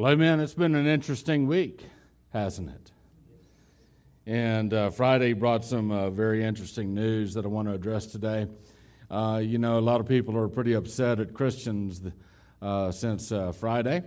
Well, 0.00 0.12
amen. 0.12 0.40
It's 0.40 0.54
been 0.54 0.74
an 0.74 0.86
interesting 0.86 1.46
week, 1.46 1.84
hasn't 2.32 2.70
it? 2.70 2.90
And 4.24 4.72
uh, 4.72 4.88
Friday 4.88 5.34
brought 5.34 5.62
some 5.62 5.90
uh, 5.90 6.08
very 6.08 6.42
interesting 6.42 6.94
news 6.94 7.34
that 7.34 7.44
I 7.44 7.48
want 7.48 7.68
to 7.68 7.74
address 7.74 8.06
today. 8.06 8.46
Uh, 9.10 9.42
you 9.44 9.58
know, 9.58 9.78
a 9.78 9.80
lot 9.80 10.00
of 10.00 10.08
people 10.08 10.38
are 10.38 10.48
pretty 10.48 10.72
upset 10.72 11.20
at 11.20 11.34
Christians 11.34 12.00
uh, 12.62 12.90
since 12.90 13.30
uh, 13.30 13.52
Friday. 13.52 14.02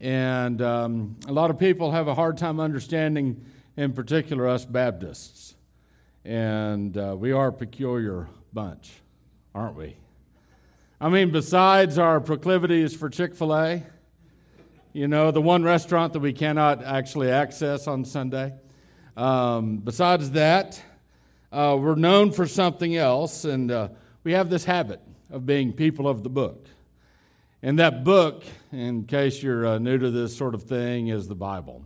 And 0.00 0.62
um, 0.62 1.16
a 1.26 1.32
lot 1.32 1.50
of 1.50 1.58
people 1.58 1.90
have 1.90 2.06
a 2.06 2.14
hard 2.14 2.38
time 2.38 2.60
understanding, 2.60 3.44
in 3.76 3.92
particular, 3.92 4.46
us 4.46 4.64
Baptists. 4.64 5.56
And 6.24 6.96
uh, 6.96 7.16
we 7.18 7.32
are 7.32 7.48
a 7.48 7.52
peculiar 7.52 8.28
bunch, 8.52 8.92
aren't 9.52 9.74
we? 9.74 9.96
I 11.00 11.08
mean, 11.08 11.32
besides 11.32 11.98
our 11.98 12.20
proclivities 12.20 12.94
for 12.94 13.10
Chick 13.10 13.34
fil 13.34 13.52
A, 13.52 13.82
you 14.94 15.08
know, 15.08 15.32
the 15.32 15.42
one 15.42 15.64
restaurant 15.64 16.12
that 16.12 16.20
we 16.20 16.32
cannot 16.32 16.84
actually 16.84 17.28
access 17.28 17.88
on 17.88 18.04
Sunday. 18.04 18.54
Um, 19.16 19.78
besides 19.78 20.30
that, 20.30 20.80
uh, 21.50 21.76
we're 21.80 21.96
known 21.96 22.30
for 22.30 22.46
something 22.46 22.94
else, 22.94 23.44
and 23.44 23.72
uh, 23.72 23.88
we 24.22 24.34
have 24.34 24.50
this 24.50 24.64
habit 24.64 25.00
of 25.32 25.44
being 25.44 25.72
people 25.72 26.06
of 26.06 26.22
the 26.22 26.28
book. 26.28 26.68
And 27.60 27.76
that 27.80 28.04
book, 28.04 28.44
in 28.70 29.02
case 29.02 29.42
you're 29.42 29.66
uh, 29.66 29.78
new 29.78 29.98
to 29.98 30.12
this 30.12 30.36
sort 30.36 30.54
of 30.54 30.62
thing, 30.62 31.08
is 31.08 31.26
the 31.26 31.34
Bible. 31.34 31.84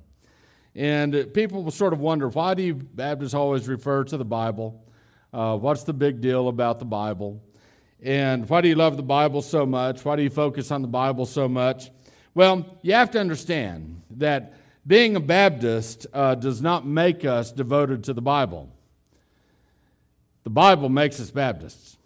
And 0.75 1.14
uh, 1.14 1.25
people 1.33 1.62
will 1.62 1.70
sort 1.70 1.95
of 1.95 2.00
wonder 2.00 2.28
why 2.28 2.52
do 2.52 2.62
you 2.62 2.75
Baptists 2.75 3.33
always 3.33 3.69
refer 3.69 4.05
to 4.05 4.19
the 4.19 4.25
Bible? 4.27 4.84
Uh, 5.33 5.56
what's 5.56 5.84
the 5.84 5.95
big 5.95 6.20
deal 6.20 6.48
about 6.48 6.78
the 6.78 6.84
Bible? 6.84 7.42
And 8.02 8.47
why 8.50 8.61
do 8.61 8.69
you 8.69 8.75
love 8.75 8.98
the 8.98 9.02
Bible 9.02 9.41
so 9.41 9.64
much? 9.64 10.05
Why 10.05 10.14
do 10.14 10.22
you 10.22 10.30
focus 10.30 10.70
on 10.70 10.83
the 10.83 10.88
Bible 10.88 11.25
so 11.25 11.48
much? 11.48 11.91
Well, 12.38 12.66
you 12.83 12.92
have 12.92 13.10
to 13.10 13.19
understand 13.19 14.01
that 14.12 14.55
being 14.87 15.16
a 15.16 15.20
Baptist 15.20 16.06
uh, 16.12 16.37
does 16.37 16.62
not 16.62 16.87
make 16.87 17.25
us 17.25 17.50
devoted 17.50 18.05
to 18.05 18.12
the 18.12 18.22
Bible. 18.22 18.69
The 20.44 20.50
Bible 20.50 20.89
makes 20.89 21.19
us 21.19 21.33
Baptists. 21.33 21.97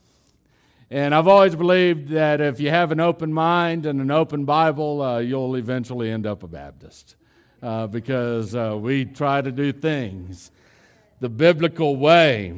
And 0.90 1.14
I've 1.14 1.28
always 1.28 1.54
believed 1.54 2.08
that 2.12 2.40
if 2.40 2.60
you 2.60 2.70
have 2.70 2.92
an 2.92 2.98
open 2.98 3.30
mind 3.30 3.84
and 3.84 4.00
an 4.00 4.10
open 4.10 4.46
Bible, 4.46 5.02
uh, 5.02 5.18
you'll 5.18 5.54
eventually 5.56 6.10
end 6.10 6.26
up 6.26 6.42
a 6.42 6.48
Baptist. 6.48 7.14
Uh, 7.62 7.86
because 7.86 8.54
uh, 8.54 8.74
we 8.80 9.04
try 9.04 9.42
to 9.42 9.52
do 9.52 9.70
things 9.70 10.50
the 11.20 11.28
biblical 11.28 11.96
way. 11.96 12.54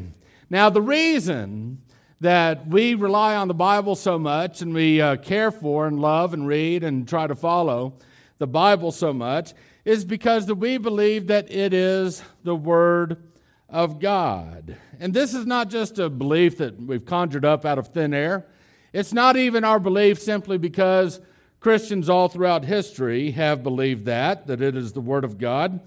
Now, 0.48 0.70
the 0.70 0.80
reason 0.80 1.82
that 2.20 2.66
we 2.66 2.94
rely 2.94 3.36
on 3.36 3.48
the 3.48 3.54
Bible 3.54 3.94
so 3.94 4.18
much 4.18 4.62
and 4.62 4.72
we 4.72 5.00
uh, 5.00 5.16
care 5.16 5.50
for 5.50 5.86
and 5.86 6.00
love 6.00 6.32
and 6.32 6.46
read 6.46 6.82
and 6.84 7.08
try 7.08 7.26
to 7.26 7.34
follow 7.34 7.94
the 8.38 8.46
Bible 8.46 8.92
so 8.92 9.12
much 9.12 9.52
is 9.84 10.04
because 10.04 10.46
that 10.46 10.54
we 10.56 10.78
believe 10.78 11.26
that 11.26 11.50
it 11.50 11.74
is 11.74 12.22
the 12.42 12.56
Word 12.56 13.22
of 13.68 13.98
God. 13.98 14.76
And 15.00 15.12
this 15.12 15.34
is 15.34 15.46
not 15.46 15.68
just 15.68 15.98
a 15.98 16.08
belief 16.08 16.58
that 16.58 16.80
we've 16.80 17.04
conjured 17.04 17.44
up 17.44 17.64
out 17.64 17.78
of 17.78 17.88
thin 17.88 18.14
air. 18.14 18.46
It's 18.92 19.12
not 19.12 19.36
even 19.36 19.64
our 19.64 19.80
belief 19.80 20.20
simply 20.20 20.56
because 20.56 21.20
Christians 21.60 22.08
all 22.08 22.28
throughout 22.28 22.64
history 22.64 23.32
have 23.32 23.62
believed 23.62 24.04
that, 24.04 24.46
that 24.46 24.62
it 24.62 24.76
is 24.76 24.92
the 24.92 25.00
Word 25.00 25.24
of 25.24 25.38
God. 25.38 25.80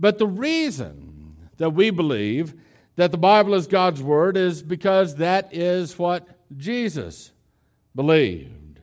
But 0.00 0.18
the 0.18 0.26
reason 0.26 1.36
that 1.58 1.70
we 1.70 1.90
believe 1.90 2.54
that 2.96 3.10
the 3.10 3.18
Bible 3.18 3.54
is 3.54 3.66
God's 3.66 4.02
Word 4.02 4.36
is 4.36 4.62
because 4.62 5.16
that 5.16 5.48
is 5.52 5.98
what 5.98 6.28
Jesus 6.56 7.32
believed. 7.94 8.80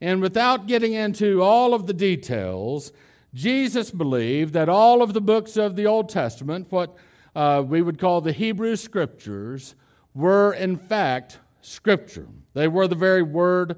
And 0.00 0.20
without 0.20 0.66
getting 0.66 0.92
into 0.92 1.42
all 1.42 1.72
of 1.72 1.86
the 1.86 1.94
details, 1.94 2.92
Jesus 3.32 3.90
believed 3.90 4.52
that 4.54 4.68
all 4.68 5.02
of 5.02 5.14
the 5.14 5.20
books 5.20 5.56
of 5.56 5.76
the 5.76 5.86
Old 5.86 6.08
Testament, 6.08 6.66
what 6.70 6.96
uh, 7.34 7.62
we 7.66 7.82
would 7.82 7.98
call 7.98 8.20
the 8.20 8.32
Hebrew 8.32 8.76
Scriptures, 8.76 9.74
were 10.14 10.52
in 10.52 10.76
fact 10.76 11.38
Scripture. 11.60 12.28
They 12.54 12.68
were 12.68 12.88
the 12.88 12.94
very 12.94 13.22
Word 13.22 13.76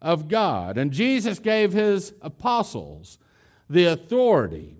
of 0.00 0.28
God. 0.28 0.78
And 0.78 0.92
Jesus 0.92 1.38
gave 1.38 1.72
his 1.72 2.14
apostles 2.22 3.18
the 3.68 3.84
authority 3.86 4.76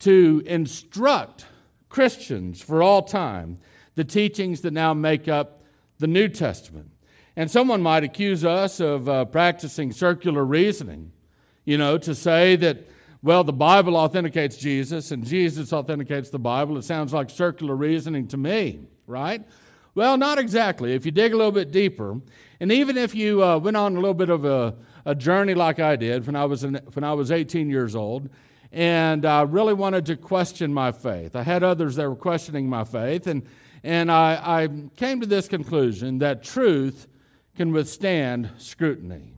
to 0.00 0.42
instruct 0.46 1.46
Christians 1.88 2.60
for 2.60 2.82
all 2.82 3.02
time 3.02 3.58
the 3.98 4.04
teachings 4.04 4.60
that 4.60 4.72
now 4.72 4.94
make 4.94 5.26
up 5.26 5.60
the 5.98 6.06
New 6.06 6.28
Testament. 6.28 6.88
And 7.34 7.50
someone 7.50 7.82
might 7.82 8.04
accuse 8.04 8.44
us 8.44 8.78
of 8.78 9.08
uh, 9.08 9.24
practicing 9.24 9.90
circular 9.90 10.44
reasoning, 10.44 11.10
you 11.64 11.76
know, 11.76 11.98
to 11.98 12.14
say 12.14 12.54
that, 12.54 12.86
well, 13.24 13.42
the 13.42 13.52
Bible 13.52 13.96
authenticates 13.96 14.56
Jesus 14.56 15.10
and 15.10 15.26
Jesus 15.26 15.72
authenticates 15.72 16.30
the 16.30 16.38
Bible. 16.38 16.78
It 16.78 16.84
sounds 16.84 17.12
like 17.12 17.28
circular 17.28 17.74
reasoning 17.74 18.28
to 18.28 18.36
me, 18.36 18.82
right? 19.08 19.44
Well, 19.96 20.16
not 20.16 20.38
exactly. 20.38 20.94
If 20.94 21.04
you 21.04 21.10
dig 21.10 21.32
a 21.32 21.36
little 21.36 21.50
bit 21.50 21.72
deeper, 21.72 22.20
and 22.60 22.70
even 22.70 22.96
if 22.96 23.16
you 23.16 23.42
uh, 23.42 23.58
went 23.58 23.76
on 23.76 23.96
a 23.96 23.98
little 23.98 24.14
bit 24.14 24.30
of 24.30 24.44
a, 24.44 24.76
a 25.06 25.16
journey 25.16 25.54
like 25.54 25.80
I 25.80 25.96
did 25.96 26.24
when 26.24 26.36
I, 26.36 26.44
was 26.44 26.62
when 26.62 27.02
I 27.02 27.14
was 27.14 27.32
18 27.32 27.68
years 27.68 27.96
old, 27.96 28.30
and 28.70 29.26
I 29.26 29.42
really 29.42 29.74
wanted 29.74 30.06
to 30.06 30.16
question 30.16 30.72
my 30.72 30.92
faith. 30.92 31.34
I 31.34 31.42
had 31.42 31.64
others 31.64 31.96
that 31.96 32.08
were 32.08 32.14
questioning 32.14 32.68
my 32.68 32.84
faith, 32.84 33.26
and 33.26 33.42
and 33.82 34.10
I, 34.10 34.62
I 34.62 34.68
came 34.96 35.20
to 35.20 35.26
this 35.26 35.48
conclusion 35.48 36.18
that 36.18 36.42
truth 36.42 37.06
can 37.56 37.72
withstand 37.72 38.50
scrutiny. 38.58 39.34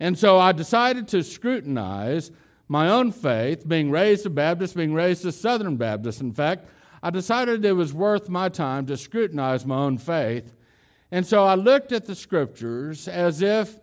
And 0.00 0.18
so 0.18 0.38
I 0.38 0.52
decided 0.52 1.08
to 1.08 1.22
scrutinize 1.22 2.30
my 2.68 2.88
own 2.88 3.12
faith, 3.12 3.68
being 3.68 3.90
raised 3.90 4.24
a 4.26 4.30
Baptist, 4.30 4.76
being 4.76 4.94
raised 4.94 5.24
a 5.26 5.32
Southern 5.32 5.76
Baptist. 5.76 6.20
In 6.20 6.32
fact, 6.32 6.66
I 7.02 7.10
decided 7.10 7.64
it 7.64 7.72
was 7.72 7.92
worth 7.92 8.28
my 8.28 8.48
time 8.48 8.86
to 8.86 8.96
scrutinize 8.96 9.66
my 9.66 9.76
own 9.76 9.98
faith. 9.98 10.54
And 11.10 11.26
so 11.26 11.44
I 11.44 11.54
looked 11.54 11.92
at 11.92 12.06
the 12.06 12.14
scriptures 12.14 13.08
as 13.08 13.42
if 13.42 13.78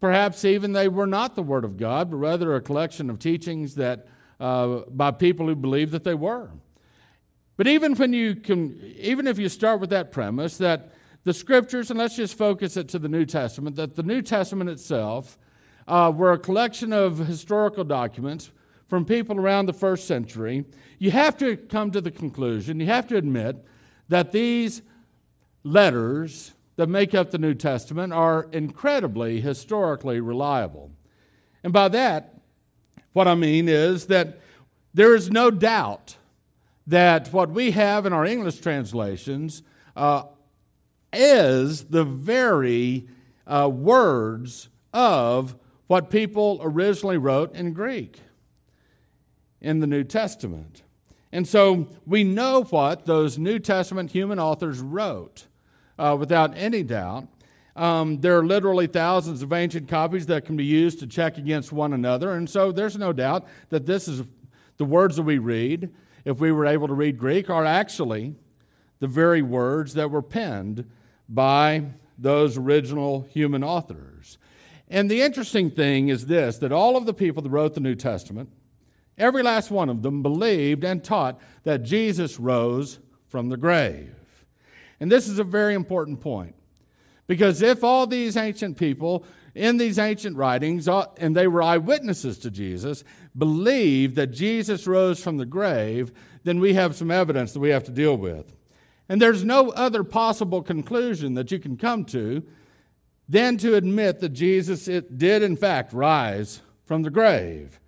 perhaps 0.00 0.44
even 0.44 0.72
they 0.72 0.88
were 0.88 1.06
not 1.06 1.34
the 1.36 1.42
Word 1.42 1.64
of 1.64 1.76
God, 1.76 2.10
but 2.10 2.16
rather 2.16 2.54
a 2.54 2.60
collection 2.60 3.08
of 3.08 3.18
teachings 3.18 3.76
that 3.76 4.06
uh, 4.40 4.80
by 4.88 5.10
people 5.10 5.46
who 5.46 5.54
believed 5.54 5.92
that 5.92 6.04
they 6.04 6.14
were. 6.14 6.50
But 7.56 7.66
even 7.66 7.94
when 7.94 8.12
you 8.12 8.34
can, 8.34 8.80
even 8.98 9.26
if 9.26 9.38
you 9.38 9.48
start 9.48 9.80
with 9.80 9.90
that 9.90 10.10
premise 10.10 10.58
that 10.58 10.92
the 11.24 11.32
scriptures, 11.32 11.90
and 11.90 11.98
let's 11.98 12.16
just 12.16 12.36
focus 12.36 12.76
it 12.76 12.88
to 12.88 12.98
the 12.98 13.08
New 13.08 13.24
Testament, 13.24 13.76
that 13.76 13.94
the 13.96 14.02
New 14.02 14.22
Testament 14.22 14.68
itself 14.68 15.38
uh, 15.86 16.12
were 16.14 16.32
a 16.32 16.38
collection 16.38 16.92
of 16.92 17.18
historical 17.18 17.84
documents 17.84 18.50
from 18.86 19.04
people 19.04 19.38
around 19.38 19.66
the 19.66 19.72
first 19.72 20.06
century, 20.06 20.64
you 20.98 21.10
have 21.10 21.36
to 21.38 21.56
come 21.56 21.90
to 21.90 22.00
the 22.00 22.10
conclusion, 22.10 22.80
you 22.80 22.86
have 22.86 23.06
to 23.08 23.16
admit 23.16 23.64
that 24.08 24.32
these 24.32 24.82
letters 25.62 26.52
that 26.76 26.88
make 26.88 27.14
up 27.14 27.30
the 27.30 27.38
New 27.38 27.54
Testament 27.54 28.12
are 28.12 28.48
incredibly 28.52 29.40
historically 29.40 30.20
reliable. 30.20 30.90
And 31.62 31.72
by 31.72 31.88
that, 31.88 32.34
what 33.12 33.28
I 33.28 33.34
mean 33.34 33.68
is 33.68 34.06
that 34.08 34.40
there 34.92 35.14
is 35.14 35.30
no 35.30 35.50
doubt 35.50 36.16
that 36.86 37.32
what 37.32 37.50
we 37.50 37.70
have 37.72 38.06
in 38.06 38.12
our 38.12 38.24
English 38.24 38.60
translations 38.60 39.62
uh, 39.96 40.24
is 41.12 41.84
the 41.84 42.04
very 42.04 43.06
uh, 43.46 43.70
words 43.72 44.68
of 44.92 45.56
what 45.86 46.10
people 46.10 46.60
originally 46.62 47.16
wrote 47.16 47.54
in 47.54 47.72
Greek 47.72 48.20
in 49.60 49.80
the 49.80 49.86
New 49.86 50.04
Testament. 50.04 50.82
And 51.32 51.48
so 51.48 51.88
we 52.06 52.22
know 52.22 52.62
what 52.64 53.06
those 53.06 53.38
New 53.38 53.58
Testament 53.58 54.12
human 54.12 54.38
authors 54.38 54.80
wrote 54.80 55.46
uh, 55.98 56.16
without 56.18 56.56
any 56.56 56.82
doubt. 56.82 57.26
Um, 57.76 58.20
there 58.20 58.38
are 58.38 58.46
literally 58.46 58.86
thousands 58.86 59.42
of 59.42 59.52
ancient 59.52 59.88
copies 59.88 60.26
that 60.26 60.44
can 60.44 60.56
be 60.56 60.64
used 60.64 61.00
to 61.00 61.08
check 61.08 61.38
against 61.38 61.72
one 61.72 61.92
another. 61.92 62.32
And 62.34 62.48
so 62.48 62.70
there's 62.70 62.96
no 62.96 63.12
doubt 63.12 63.46
that 63.70 63.84
this 63.84 64.06
is 64.06 64.22
the 64.76 64.84
words 64.84 65.16
that 65.16 65.22
we 65.22 65.38
read 65.38 65.92
if 66.24 66.38
we 66.38 66.52
were 66.52 66.66
able 66.66 66.88
to 66.88 66.94
read 66.94 67.18
Greek, 67.18 67.50
are 67.50 67.64
actually 67.64 68.34
the 69.00 69.06
very 69.06 69.42
words 69.42 69.94
that 69.94 70.10
were 70.10 70.22
penned 70.22 70.88
by 71.28 71.84
those 72.18 72.56
original 72.56 73.22
human 73.22 73.64
authors. 73.64 74.38
And 74.88 75.10
the 75.10 75.22
interesting 75.22 75.70
thing 75.70 76.08
is 76.08 76.26
this 76.26 76.58
that 76.58 76.72
all 76.72 76.96
of 76.96 77.06
the 77.06 77.14
people 77.14 77.42
that 77.42 77.50
wrote 77.50 77.74
the 77.74 77.80
New 77.80 77.94
Testament, 77.94 78.50
every 79.18 79.42
last 79.42 79.70
one 79.70 79.88
of 79.88 80.02
them 80.02 80.22
believed 80.22 80.84
and 80.84 81.02
taught 81.02 81.40
that 81.64 81.82
Jesus 81.82 82.38
rose 82.38 82.98
from 83.26 83.48
the 83.48 83.56
grave. 83.56 84.14
And 85.00 85.10
this 85.10 85.28
is 85.28 85.38
a 85.38 85.44
very 85.44 85.74
important 85.74 86.20
point. 86.20 86.54
Because 87.26 87.62
if 87.62 87.82
all 87.82 88.06
these 88.06 88.36
ancient 88.36 88.76
people 88.76 89.24
in 89.54 89.76
these 89.76 89.98
ancient 89.98 90.36
writings, 90.36 90.88
and 90.88 91.36
they 91.36 91.46
were 91.46 91.62
eyewitnesses 91.62 92.38
to 92.38 92.50
Jesus, 92.50 93.04
believe 93.36 94.14
that 94.16 94.28
Jesus 94.28 94.86
rose 94.86 95.22
from 95.22 95.36
the 95.36 95.46
grave, 95.46 96.12
then 96.42 96.60
we 96.60 96.74
have 96.74 96.96
some 96.96 97.10
evidence 97.10 97.52
that 97.52 97.60
we 97.60 97.70
have 97.70 97.84
to 97.84 97.92
deal 97.92 98.16
with. 98.16 98.54
And 99.08 99.20
there's 99.20 99.44
no 99.44 99.70
other 99.70 100.02
possible 100.02 100.62
conclusion 100.62 101.34
that 101.34 101.52
you 101.52 101.58
can 101.58 101.76
come 101.76 102.04
to 102.06 102.42
than 103.28 103.56
to 103.58 103.74
admit 103.74 104.20
that 104.20 104.30
Jesus 104.30 104.84
did, 104.84 105.42
in 105.42 105.56
fact, 105.56 105.92
rise 105.92 106.60
from 106.84 107.02
the 107.02 107.10
grave. 107.10 107.80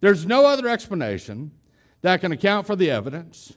There's 0.00 0.26
no 0.26 0.46
other 0.46 0.68
explanation 0.68 1.52
that 2.02 2.20
can 2.20 2.32
account 2.32 2.66
for 2.66 2.76
the 2.76 2.90
evidence. 2.90 3.52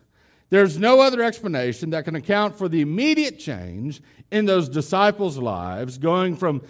There's 0.50 0.78
no 0.78 1.02
other 1.02 1.24
explanation 1.24 1.90
that 1.92 2.06
can 2.06 2.16
account 2.16 2.56
for 2.56 2.70
the 2.70 2.82
immediate 2.82 3.40
change 3.40 4.02
in 4.32 4.46
those 4.46 4.70
disciples' 4.70 5.38
lives, 5.38 5.98
going 5.98 6.36
from 6.36 6.62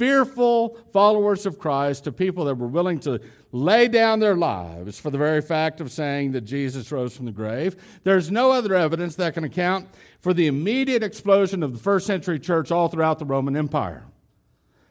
fearful 0.00 0.78
followers 0.94 1.44
of 1.44 1.58
Christ 1.58 2.04
to 2.04 2.12
people 2.12 2.46
that 2.46 2.54
were 2.54 2.66
willing 2.66 3.00
to 3.00 3.20
lay 3.52 3.86
down 3.86 4.18
their 4.18 4.34
lives 4.34 4.98
for 4.98 5.10
the 5.10 5.18
very 5.18 5.42
fact 5.42 5.78
of 5.78 5.92
saying 5.92 6.32
that 6.32 6.40
Jesus 6.40 6.90
rose 6.90 7.14
from 7.14 7.26
the 7.26 7.32
grave. 7.32 7.76
There's 8.02 8.30
no 8.30 8.50
other 8.50 8.74
evidence 8.74 9.16
that 9.16 9.34
can 9.34 9.44
account 9.44 9.88
for 10.20 10.32
the 10.32 10.46
immediate 10.46 11.02
explosion 11.02 11.62
of 11.62 11.74
the 11.74 11.78
first 11.78 12.06
century 12.06 12.38
church 12.38 12.72
all 12.72 12.88
throughout 12.88 13.18
the 13.18 13.26
Roman 13.26 13.54
Empire. 13.54 14.06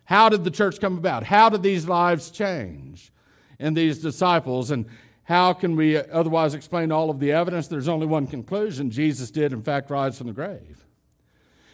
How 0.04 0.30
did 0.30 0.44
the 0.44 0.52
church 0.52 0.80
come 0.80 1.00
about? 1.00 1.24
How 1.24 1.50
did 1.50 1.64
these 1.64 1.88
lives 1.88 2.30
change 2.30 3.12
in 3.58 3.74
these 3.74 3.98
disciples? 3.98 4.70
And 4.70 4.86
how 5.24 5.54
can 5.54 5.76
we 5.76 5.98
otherwise 5.98 6.54
explain 6.54 6.92
all 6.92 7.10
of 7.10 7.20
the 7.20 7.32
evidence? 7.32 7.68
There's 7.68 7.88
only 7.88 8.06
one 8.06 8.28
conclusion 8.28 8.92
Jesus 8.92 9.32
did, 9.32 9.54
in 9.54 9.64
fact, 9.64 9.90
rise 9.90 10.20
from 10.20 10.28
the 10.28 10.34
grave. 10.34 10.86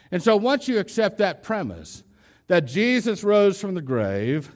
And 0.09 0.23
so 0.23 0.37
once 0.37 0.69
you 0.69 0.79
accept 0.79 1.17
that 1.17 1.43
premise, 1.43 2.04
that 2.47 2.65
Jesus 2.65 3.23
rose 3.23 3.59
from 3.59 3.75
the 3.75 3.81
grave, 3.81 4.51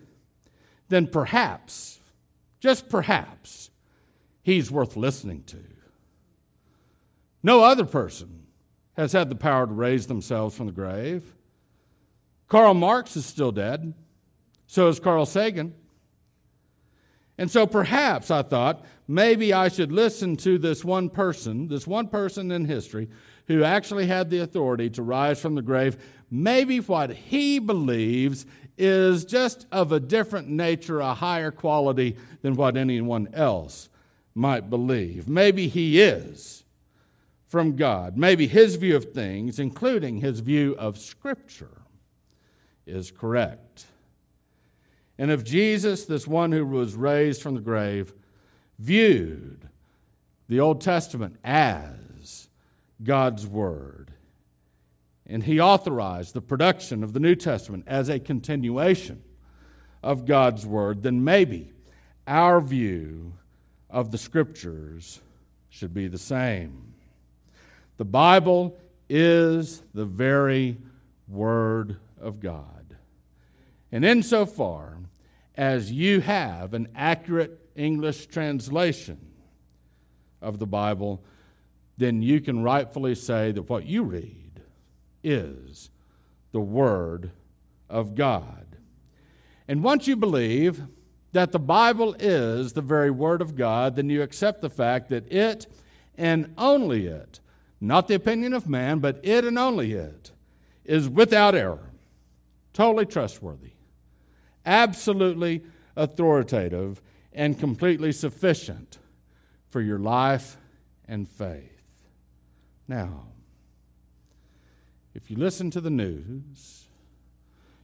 then 0.89 1.07
perhaps, 1.07 1.99
just 2.59 2.89
perhaps, 2.89 3.69
he's 4.41 4.71
worth 4.71 4.95
listening 4.95 5.43
to. 5.43 5.63
No 7.41 7.63
other 7.63 7.85
person 7.85 8.45
has 8.97 9.13
had 9.13 9.29
the 9.29 9.35
power 9.35 9.65
to 9.65 9.73
raise 9.73 10.07
themselves 10.07 10.55
from 10.55 10.65
the 10.65 10.71
grave. 10.73 11.33
Karl 12.47 12.73
Marx 12.73 13.15
is 13.15 13.25
still 13.25 13.51
dead. 13.51 13.93
So 14.67 14.87
is 14.87 14.99
Carl 14.99 15.25
Sagan. 15.25 15.73
And 17.39 17.49
so 17.49 17.65
perhaps 17.65 18.29
I 18.29 18.41
thought 18.41 18.85
maybe 19.07 19.53
I 19.53 19.69
should 19.69 19.91
listen 19.91 20.35
to 20.37 20.57
this 20.57 20.85
one 20.85 21.09
person, 21.09 21.69
this 21.69 21.87
one 21.87 22.07
person 22.07 22.51
in 22.51 22.65
history 22.65 23.09
who 23.47 23.63
actually 23.63 24.05
had 24.05 24.29
the 24.29 24.39
authority 24.39 24.89
to 24.91 25.01
rise 25.01 25.41
from 25.41 25.55
the 25.55 25.61
grave 25.61 25.97
maybe 26.29 26.79
what 26.79 27.11
he 27.11 27.59
believes 27.59 28.45
is 28.77 29.25
just 29.25 29.67
of 29.71 29.91
a 29.91 29.99
different 29.99 30.47
nature, 30.47 30.99
a 30.99 31.13
higher 31.13 31.51
quality 31.51 32.15
than 32.41 32.55
what 32.55 32.77
anyone 32.77 33.27
else 33.33 33.89
might 34.33 34.69
believe. 34.69 35.27
Maybe 35.27 35.67
he 35.67 35.99
is 35.99 36.63
from 37.45 37.75
God. 37.75 38.15
Maybe 38.15 38.47
his 38.47 38.75
view 38.75 38.95
of 38.95 39.11
things, 39.13 39.59
including 39.59 40.17
his 40.17 40.39
view 40.39 40.75
of 40.77 40.97
Scripture, 40.97 41.81
is 42.85 43.11
correct. 43.11 43.85
And 45.17 45.29
if 45.29 45.43
Jesus, 45.43 46.05
this 46.05 46.25
one 46.25 46.53
who 46.53 46.65
was 46.65 46.95
raised 46.95 47.41
from 47.41 47.55
the 47.55 47.61
grave, 47.61 48.13
viewed 48.77 49.67
the 50.47 50.61
Old 50.61 50.79
Testament 50.79 51.35
as 51.43 52.47
God's 53.03 53.45
Word, 53.45 54.08
and 55.29 55.43
he 55.43 55.59
authorized 55.59 56.33
the 56.33 56.41
production 56.41 57.03
of 57.03 57.13
the 57.13 57.19
New 57.19 57.35
Testament 57.35 57.83
as 57.85 58.09
a 58.09 58.19
continuation 58.19 59.21
of 60.01 60.25
God's 60.25 60.65
Word, 60.65 61.03
then 61.03 61.23
maybe 61.23 61.71
our 62.25 62.59
view 62.59 63.33
of 63.91 64.09
the 64.09 64.17
Scriptures 64.17 65.21
should 65.69 65.93
be 65.93 66.07
the 66.07 66.17
same. 66.17 66.95
The 67.97 68.05
Bible 68.05 68.75
is 69.07 69.83
the 69.93 70.05
very 70.05 70.77
Word 71.27 71.97
of 72.19 72.39
God. 72.39 72.95
And 73.91 74.03
insofar 74.03 74.97
as 75.55 75.91
you 75.91 76.21
have 76.21 76.73
an 76.73 76.87
accurate 76.95 77.69
English 77.75 78.27
translation 78.27 79.19
of 80.41 80.57
the 80.57 80.65
Bible, 80.65 81.21
then 81.97 82.23
you 82.23 82.41
can 82.41 82.63
rightfully 82.63 83.13
say 83.13 83.51
that 83.51 83.69
what 83.69 83.85
you 83.85 84.03
read 84.03 84.48
is 85.23 85.89
the 86.51 86.61
Word 86.61 87.31
of 87.89 88.15
God. 88.15 88.65
And 89.67 89.83
once 89.83 90.07
you 90.07 90.15
believe 90.15 90.81
that 91.31 91.51
the 91.51 91.59
Bible 91.59 92.15
is 92.19 92.73
the 92.73 92.81
very 92.81 93.11
Word 93.11 93.41
of 93.41 93.55
God, 93.55 93.95
then 93.95 94.09
you 94.09 94.21
accept 94.21 94.61
the 94.61 94.69
fact 94.69 95.09
that 95.09 95.31
it 95.31 95.67
and 96.17 96.53
only 96.57 97.05
it, 97.07 97.39
not 97.79 98.07
the 98.07 98.15
opinion 98.15 98.53
of 98.53 98.67
man, 98.67 98.99
but 98.99 99.19
it 99.23 99.45
and 99.45 99.57
only 99.57 99.93
it, 99.93 100.31
is 100.83 101.07
without 101.07 101.55
error, 101.55 101.91
totally 102.73 103.05
trustworthy, 103.05 103.73
absolutely 104.65 105.63
authoritative, 105.95 107.01
and 107.31 107.59
completely 107.59 108.11
sufficient 108.11 108.97
for 109.69 109.81
your 109.81 109.99
life 109.99 110.57
and 111.07 111.27
faith. 111.27 111.83
Now, 112.87 113.27
if 115.13 115.29
you 115.29 115.37
listen 115.37 115.71
to 115.71 115.81
the 115.81 115.89
news, 115.89 116.85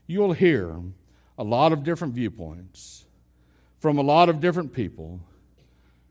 you'll 0.06 0.32
hear 0.32 0.80
a 1.38 1.44
lot 1.44 1.72
of 1.72 1.84
different 1.84 2.14
viewpoints 2.14 3.04
from 3.78 3.98
a 3.98 4.02
lot 4.02 4.28
of 4.28 4.40
different 4.40 4.72
people 4.72 5.20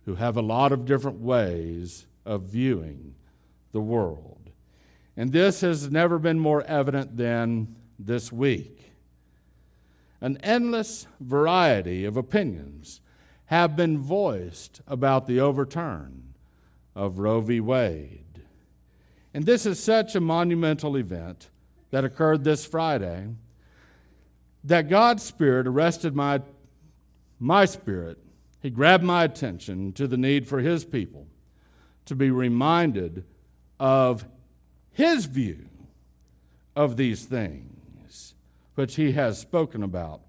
who 0.05 0.15
have 0.15 0.37
a 0.37 0.41
lot 0.41 0.71
of 0.71 0.85
different 0.85 1.19
ways 1.19 2.05
of 2.25 2.43
viewing 2.43 3.15
the 3.71 3.81
world. 3.81 4.49
And 5.17 5.31
this 5.31 5.61
has 5.61 5.89
never 5.89 6.19
been 6.19 6.39
more 6.39 6.63
evident 6.63 7.17
than 7.17 7.75
this 7.97 8.31
week. 8.31 8.91
An 10.21 10.37
endless 10.43 11.07
variety 11.19 12.05
of 12.05 12.17
opinions 12.17 13.01
have 13.45 13.75
been 13.75 13.99
voiced 13.99 14.81
about 14.87 15.27
the 15.27 15.39
overturn 15.39 16.33
of 16.95 17.19
Roe 17.19 17.41
v. 17.41 17.59
Wade. 17.59 18.24
And 19.35 19.45
this 19.45 19.65
is 19.65 19.83
such 19.83 20.15
a 20.15 20.21
monumental 20.21 20.95
event 20.95 21.49
that 21.91 22.05
occurred 22.05 22.45
this 22.45 22.65
Friday 22.65 23.27
that 24.63 24.87
God's 24.87 25.23
Spirit 25.23 25.67
arrested 25.67 26.15
my, 26.15 26.41
my 27.37 27.65
spirit. 27.65 28.17
He 28.61 28.69
grabbed 28.69 29.03
my 29.03 29.25
attention 29.25 29.91
to 29.91 30.07
the 30.07 30.15
need 30.15 30.47
for 30.47 30.59
His 30.59 30.85
people 30.85 31.27
to 32.05 32.15
be 32.15 32.31
reminded 32.31 33.25
of 33.77 34.25
His 34.93 35.25
view 35.25 35.67
of 36.73 36.95
these 36.95 37.25
things, 37.25 38.35
which 38.75 38.95
He 38.95 39.11
has 39.11 39.37
spoken 39.37 39.83
about 39.83 40.21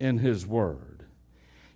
in 0.00 0.18
His 0.18 0.44
Word. 0.44 1.04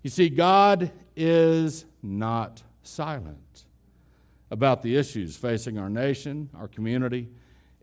You 0.03 0.11
see, 0.11 0.29
God 0.29 0.91
is 1.15 1.85
not 2.03 2.65
silent 2.83 3.67
about 4.51 4.83
the 4.83 4.97
issues 4.97 5.37
facing 5.37 5.79
our 5.79 5.91
nation, 5.91 6.51
our 6.57 6.69
community, 6.69 7.29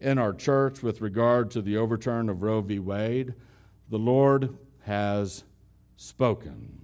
and 0.01 0.19
our 0.19 0.33
church 0.33 0.81
with 0.83 1.01
regard 1.01 1.51
to 1.51 1.61
the 1.61 1.77
overturn 1.77 2.29
of 2.29 2.41
Roe 2.41 2.61
v. 2.61 2.79
Wade, 2.79 3.33
the 3.89 3.99
Lord 3.99 4.57
has 4.83 5.43
spoken. 5.97 6.81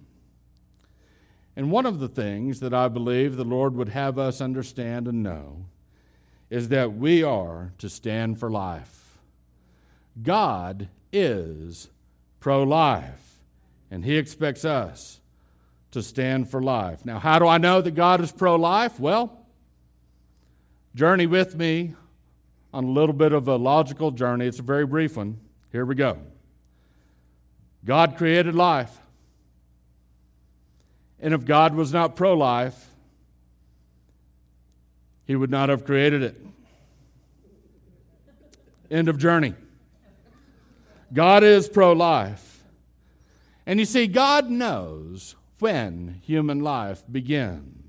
And 1.56 1.72
one 1.72 1.86
of 1.86 2.00
the 2.00 2.08
things 2.08 2.60
that 2.62 2.74
I 2.74 2.88
believe 2.88 3.36
the 3.36 3.44
Lord 3.44 3.76
would 3.76 3.90
have 3.90 4.18
us 4.18 4.40
understand 4.40 5.08
and 5.08 5.22
know 5.22 5.66
is 6.50 6.70
that 6.70 6.94
we 6.94 7.24
are 7.24 7.74
to 7.78 7.90
stand 7.90 8.40
for 8.40 8.50
life. 8.50 9.18
God 10.22 10.90
is 11.12 11.90
pro 12.40 12.64
life, 12.64 13.40
and 13.90 14.04
He 14.06 14.18
expects 14.18 14.66
us 14.66 15.20
to 15.92 16.02
stand 16.02 16.50
for 16.50 16.62
life. 16.62 17.06
Now, 17.06 17.20
how 17.20 17.40
do 17.40 17.48
I 17.48 17.58
know 17.58 17.82
that 17.82 17.92
God 17.92 18.22
is 18.22 18.32
pro 18.32 18.56
life? 18.56 19.00
Well, 19.00 19.41
Journey 20.96 21.26
with 21.26 21.56
me 21.56 21.94
on 22.74 22.84
a 22.84 22.88
little 22.88 23.14
bit 23.14 23.32
of 23.32 23.48
a 23.48 23.56
logical 23.56 24.12
journey. 24.12 24.46
It's 24.46 24.60
a 24.60 24.64
very 24.64 24.86
brief 24.86 25.18
one. 25.18 25.40
Here 25.72 25.86
we 25.86 25.96
go. 25.96 26.18
God 27.86 28.18
created 28.18 28.56
life. 28.56 28.98
And 31.20 31.34
if 31.34 31.46
God 31.46 31.76
was 31.76 31.94
not 31.94 32.16
pro 32.16 32.34
life, 32.34 32.90
he 35.26 35.36
would 35.36 35.52
not 35.52 35.70
have 35.70 35.86
created 35.86 36.24
it. 36.24 36.36
End 38.90 39.08
of 39.08 39.18
journey. 39.18 39.54
God 41.14 41.44
is 41.44 41.70
pro 41.70 41.94
life. 41.94 42.64
And 43.66 43.80
you 43.80 43.86
see, 43.86 44.08
God 44.08 44.50
knows 44.50 45.36
when 45.60 46.22
human 46.26 46.62
life 46.62 47.04
begins. 47.10 47.81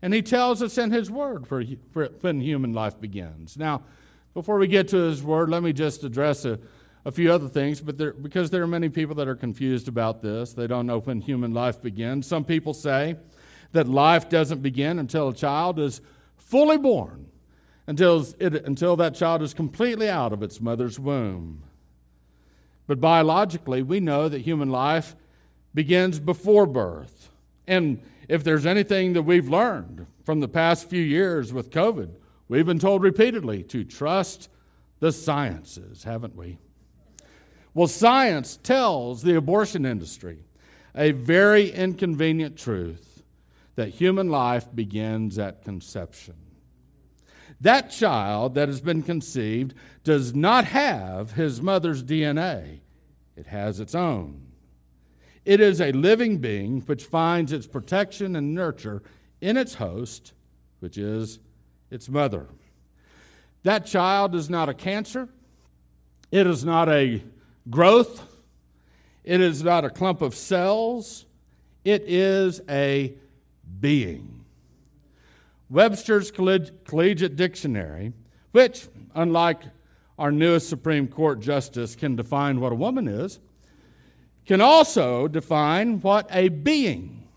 And 0.00 0.14
he 0.14 0.22
tells 0.22 0.62
us 0.62 0.78
in 0.78 0.90
his 0.90 1.10
word 1.10 1.46
for, 1.46 1.62
for 1.92 2.06
when 2.20 2.40
human 2.40 2.72
life 2.72 3.00
begins. 3.00 3.56
Now, 3.56 3.82
before 4.34 4.58
we 4.58 4.68
get 4.68 4.88
to 4.88 4.96
his 4.96 5.22
word, 5.22 5.50
let 5.50 5.62
me 5.62 5.72
just 5.72 6.04
address 6.04 6.44
a, 6.44 6.58
a 7.04 7.10
few 7.10 7.32
other 7.32 7.48
things, 7.48 7.80
but 7.80 7.98
there, 7.98 8.12
because 8.12 8.50
there 8.50 8.62
are 8.62 8.68
many 8.68 8.88
people 8.88 9.14
that 9.16 9.26
are 9.26 9.34
confused 9.34 9.88
about 9.88 10.22
this. 10.22 10.52
They 10.52 10.66
don't 10.66 10.86
know 10.86 11.00
when 11.00 11.20
human 11.20 11.52
life 11.52 11.82
begins. 11.82 12.26
Some 12.26 12.44
people 12.44 12.74
say 12.74 13.16
that 13.72 13.88
life 13.88 14.28
doesn't 14.28 14.62
begin 14.62 14.98
until 14.98 15.28
a 15.28 15.34
child 15.34 15.78
is 15.78 16.00
fully 16.36 16.76
born, 16.76 17.26
until, 17.86 18.24
it, 18.38 18.54
until 18.54 18.96
that 18.96 19.14
child 19.14 19.42
is 19.42 19.52
completely 19.54 20.08
out 20.08 20.32
of 20.32 20.42
its 20.42 20.60
mother's 20.60 21.00
womb. 21.00 21.64
But 22.86 23.00
biologically, 23.00 23.82
we 23.82 24.00
know 24.00 24.28
that 24.28 24.42
human 24.42 24.70
life 24.70 25.16
begins 25.74 26.18
before 26.18 26.66
birth 26.66 27.30
And 27.68 28.00
if 28.28 28.44
there's 28.44 28.66
anything 28.66 29.14
that 29.14 29.22
we've 29.22 29.48
learned 29.48 30.06
from 30.24 30.40
the 30.40 30.48
past 30.48 30.88
few 30.88 31.02
years 31.02 31.52
with 31.52 31.70
COVID, 31.70 32.10
we've 32.48 32.66
been 32.66 32.78
told 32.78 33.02
repeatedly 33.02 33.62
to 33.64 33.84
trust 33.84 34.50
the 35.00 35.12
sciences, 35.12 36.04
haven't 36.04 36.36
we? 36.36 36.58
Well, 37.72 37.88
science 37.88 38.56
tells 38.56 39.22
the 39.22 39.36
abortion 39.36 39.86
industry 39.86 40.44
a 40.94 41.12
very 41.12 41.70
inconvenient 41.70 42.58
truth 42.58 43.22
that 43.76 43.90
human 43.90 44.28
life 44.28 44.66
begins 44.74 45.38
at 45.38 45.64
conception. 45.64 46.34
That 47.60 47.90
child 47.90 48.54
that 48.54 48.68
has 48.68 48.80
been 48.80 49.02
conceived 49.02 49.74
does 50.04 50.34
not 50.34 50.66
have 50.66 51.32
his 51.32 51.62
mother's 51.62 52.02
DNA, 52.02 52.80
it 53.36 53.46
has 53.46 53.80
its 53.80 53.94
own. 53.94 54.47
It 55.44 55.60
is 55.60 55.80
a 55.80 55.92
living 55.92 56.38
being 56.38 56.80
which 56.82 57.04
finds 57.04 57.52
its 57.52 57.66
protection 57.66 58.36
and 58.36 58.54
nurture 58.54 59.02
in 59.40 59.56
its 59.56 59.74
host, 59.74 60.32
which 60.80 60.98
is 60.98 61.38
its 61.90 62.08
mother. 62.08 62.46
That 63.62 63.86
child 63.86 64.34
is 64.34 64.48
not 64.48 64.68
a 64.68 64.74
cancer, 64.74 65.28
it 66.30 66.46
is 66.46 66.64
not 66.64 66.88
a 66.88 67.22
growth, 67.70 68.24
it 69.24 69.40
is 69.40 69.62
not 69.62 69.84
a 69.84 69.90
clump 69.90 70.22
of 70.22 70.34
cells, 70.34 71.26
it 71.84 72.02
is 72.06 72.60
a 72.68 73.14
being. 73.80 74.44
Webster's 75.70 76.30
Collegiate 76.30 77.36
Dictionary, 77.36 78.12
which, 78.52 78.88
unlike 79.14 79.60
our 80.18 80.32
newest 80.32 80.68
Supreme 80.68 81.06
Court 81.06 81.40
justice, 81.40 81.94
can 81.94 82.16
define 82.16 82.60
what 82.60 82.72
a 82.72 82.74
woman 82.74 83.06
is, 83.06 83.38
can 84.48 84.62
also 84.62 85.28
define 85.28 86.00
what 86.00 86.26
a 86.32 86.48
being 86.48 87.28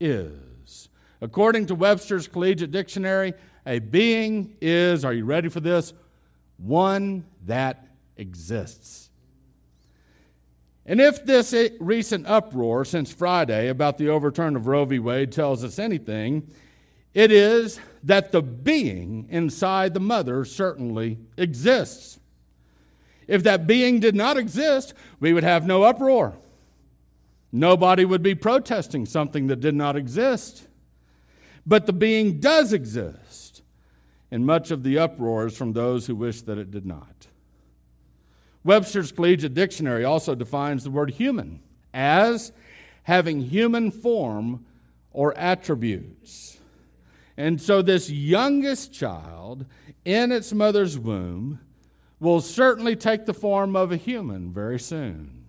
is. 0.00 0.88
According 1.20 1.66
to 1.66 1.74
Webster's 1.74 2.26
Collegiate 2.26 2.70
Dictionary, 2.70 3.34
a 3.66 3.80
being 3.80 4.56
is, 4.62 5.04
are 5.04 5.12
you 5.12 5.26
ready 5.26 5.50
for 5.50 5.60
this? 5.60 5.92
One 6.56 7.26
that 7.44 7.86
exists. 8.16 9.10
And 10.86 11.02
if 11.02 11.26
this 11.26 11.54
recent 11.80 12.26
uproar 12.26 12.86
since 12.86 13.12
Friday 13.12 13.68
about 13.68 13.98
the 13.98 14.08
overturn 14.08 14.56
of 14.56 14.66
Roe 14.66 14.86
v. 14.86 14.98
Wade 14.98 15.32
tells 15.32 15.64
us 15.64 15.78
anything, 15.78 16.50
it 17.12 17.30
is 17.30 17.78
that 18.02 18.32
the 18.32 18.40
being 18.40 19.26
inside 19.28 19.92
the 19.92 20.00
mother 20.00 20.46
certainly 20.46 21.18
exists. 21.36 22.18
If 23.28 23.42
that 23.42 23.66
being 23.66 24.00
did 24.00 24.14
not 24.14 24.38
exist, 24.38 24.94
we 25.20 25.34
would 25.34 25.44
have 25.44 25.66
no 25.66 25.82
uproar. 25.82 26.38
Nobody 27.56 28.04
would 28.04 28.20
be 28.20 28.34
protesting 28.34 29.06
something 29.06 29.46
that 29.46 29.60
did 29.60 29.76
not 29.76 29.94
exist. 29.94 30.66
But 31.64 31.86
the 31.86 31.92
being 31.92 32.40
does 32.40 32.72
exist, 32.72 33.62
and 34.28 34.44
much 34.44 34.72
of 34.72 34.82
the 34.82 34.98
uproar 34.98 35.46
is 35.46 35.56
from 35.56 35.72
those 35.72 36.08
who 36.08 36.16
wish 36.16 36.42
that 36.42 36.58
it 36.58 36.72
did 36.72 36.84
not. 36.84 37.28
Webster's 38.64 39.12
Collegiate 39.12 39.54
Dictionary 39.54 40.04
also 40.04 40.34
defines 40.34 40.82
the 40.82 40.90
word 40.90 41.12
human 41.12 41.60
as 41.92 42.50
having 43.04 43.40
human 43.40 43.92
form 43.92 44.66
or 45.12 45.32
attributes. 45.38 46.58
And 47.36 47.62
so, 47.62 47.82
this 47.82 48.10
youngest 48.10 48.92
child 48.92 49.64
in 50.04 50.32
its 50.32 50.52
mother's 50.52 50.98
womb 50.98 51.60
will 52.18 52.40
certainly 52.40 52.96
take 52.96 53.26
the 53.26 53.34
form 53.34 53.76
of 53.76 53.92
a 53.92 53.96
human 53.96 54.52
very 54.52 54.80
soon. 54.80 55.43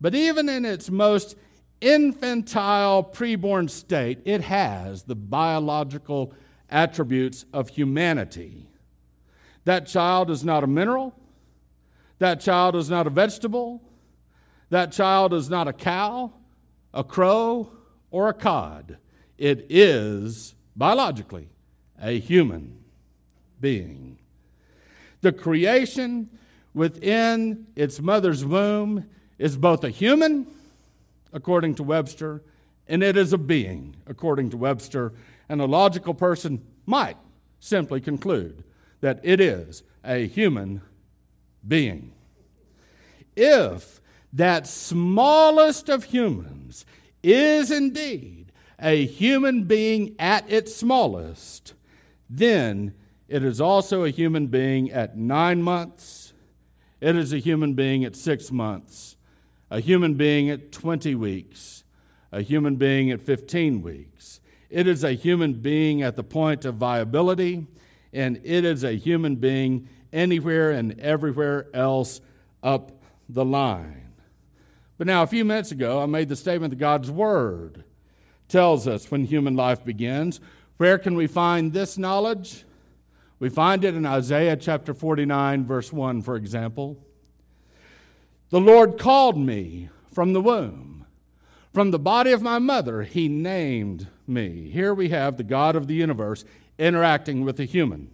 But 0.00 0.14
even 0.14 0.48
in 0.48 0.64
its 0.64 0.90
most 0.90 1.36
infantile 1.80 3.04
preborn 3.04 3.70
state, 3.70 4.20
it 4.24 4.42
has 4.42 5.04
the 5.04 5.14
biological 5.14 6.32
attributes 6.70 7.44
of 7.52 7.68
humanity. 7.70 8.68
That 9.64 9.86
child 9.86 10.30
is 10.30 10.44
not 10.44 10.64
a 10.64 10.66
mineral, 10.66 11.14
that 12.18 12.40
child 12.40 12.74
is 12.74 12.90
not 12.90 13.06
a 13.06 13.10
vegetable. 13.10 13.82
That 14.70 14.92
child 14.92 15.32
is 15.32 15.48
not 15.48 15.68
a 15.68 15.72
cow, 15.72 16.32
a 16.92 17.04
crow, 17.04 17.70
or 18.10 18.28
a 18.28 18.34
cod. 18.34 18.98
It 19.38 19.66
is, 19.68 20.54
biologically, 20.76 21.48
a 22.00 22.18
human 22.18 22.84
being. 23.60 24.18
The 25.20 25.32
creation 25.32 26.30
within 26.74 27.66
its 27.76 28.00
mother's 28.00 28.44
womb 28.44 29.08
is 29.38 29.56
both 29.56 29.84
a 29.84 29.90
human, 29.90 30.46
according 31.32 31.74
to 31.76 31.82
Webster, 31.82 32.42
and 32.86 33.02
it 33.02 33.16
is 33.16 33.32
a 33.32 33.38
being, 33.38 33.96
according 34.06 34.50
to 34.50 34.56
Webster. 34.56 35.12
And 35.48 35.60
a 35.60 35.66
logical 35.66 36.14
person 36.14 36.64
might 36.86 37.16
simply 37.60 38.00
conclude 38.00 38.64
that 39.00 39.20
it 39.22 39.40
is 39.40 39.82
a 40.04 40.26
human 40.26 40.82
being. 41.66 42.12
If 43.36 44.00
that 44.32 44.66
smallest 44.66 45.88
of 45.88 46.04
humans 46.04 46.84
is 47.22 47.70
indeed 47.70 48.52
a 48.80 49.06
human 49.06 49.64
being 49.64 50.14
at 50.18 50.50
its 50.50 50.74
smallest, 50.74 51.74
then 52.28 52.94
it 53.28 53.44
is 53.44 53.60
also 53.60 54.04
a 54.04 54.10
human 54.10 54.46
being 54.46 54.90
at 54.90 55.16
nine 55.16 55.62
months, 55.62 56.32
it 57.00 57.16
is 57.16 57.32
a 57.32 57.38
human 57.38 57.74
being 57.74 58.04
at 58.04 58.16
six 58.16 58.50
months, 58.50 59.16
a 59.70 59.80
human 59.80 60.14
being 60.14 60.50
at 60.50 60.72
20 60.72 61.14
weeks, 61.14 61.84
a 62.32 62.40
human 62.40 62.76
being 62.76 63.10
at 63.10 63.20
15 63.20 63.82
weeks. 63.82 64.40
It 64.70 64.86
is 64.86 65.04
a 65.04 65.12
human 65.12 65.54
being 65.54 66.02
at 66.02 66.16
the 66.16 66.24
point 66.24 66.64
of 66.64 66.76
viability, 66.76 67.66
and 68.12 68.40
it 68.44 68.64
is 68.64 68.84
a 68.84 68.92
human 68.92 69.36
being 69.36 69.88
anywhere 70.12 70.70
and 70.70 70.98
everywhere 71.00 71.68
else 71.74 72.20
up 72.62 73.02
the 73.28 73.44
line. 73.44 74.12
But 74.96 75.06
now, 75.06 75.22
a 75.22 75.26
few 75.26 75.44
minutes 75.44 75.70
ago, 75.70 76.02
I 76.02 76.06
made 76.06 76.28
the 76.28 76.36
statement 76.36 76.70
that 76.70 76.78
God's 76.78 77.10
Word 77.10 77.84
tells 78.48 78.88
us 78.88 79.10
when 79.10 79.24
human 79.24 79.54
life 79.54 79.84
begins. 79.84 80.40
Where 80.78 80.98
can 80.98 81.14
we 81.14 81.26
find 81.26 81.72
this 81.72 81.96
knowledge? 81.96 82.64
We 83.38 83.48
find 83.48 83.84
it 83.84 83.94
in 83.94 84.04
Isaiah 84.04 84.56
chapter 84.56 84.92
49, 84.92 85.64
verse 85.64 85.92
1, 85.92 86.22
for 86.22 86.34
example. 86.34 86.98
The 88.50 88.60
Lord 88.60 88.98
called 88.98 89.36
me 89.38 89.90
from 90.12 90.32
the 90.32 90.40
womb. 90.40 91.06
From 91.74 91.90
the 91.90 91.98
body 91.98 92.32
of 92.32 92.42
my 92.42 92.58
mother, 92.58 93.02
he 93.02 93.28
named 93.28 94.08
me. 94.26 94.70
Here 94.70 94.94
we 94.94 95.10
have 95.10 95.36
the 95.36 95.44
God 95.44 95.76
of 95.76 95.86
the 95.86 95.94
universe 95.94 96.44
interacting 96.78 97.44
with 97.44 97.60
a 97.60 97.64
human, 97.64 98.10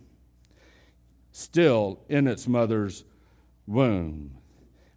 still 1.30 2.00
in 2.08 2.26
its 2.26 2.48
mother's 2.48 3.04
womb. 3.66 4.32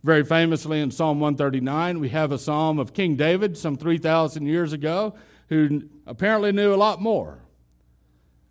Very 0.04 0.24
famously 0.24 0.82
in 0.82 0.90
Psalm 0.90 1.20
139, 1.20 2.00
we 2.00 2.10
have 2.10 2.32
a 2.32 2.40
psalm 2.40 2.80
of 2.80 2.94
King 2.94 3.16
David 3.16 3.58
some 3.58 3.78
3,000 3.78 4.46
years 4.46 4.74
ago 4.74 5.16
who 5.50 5.84
apparently 6.06 6.52
knew 6.52 6.74
a 6.74 6.76
lot 6.76 7.02
more 7.02 7.40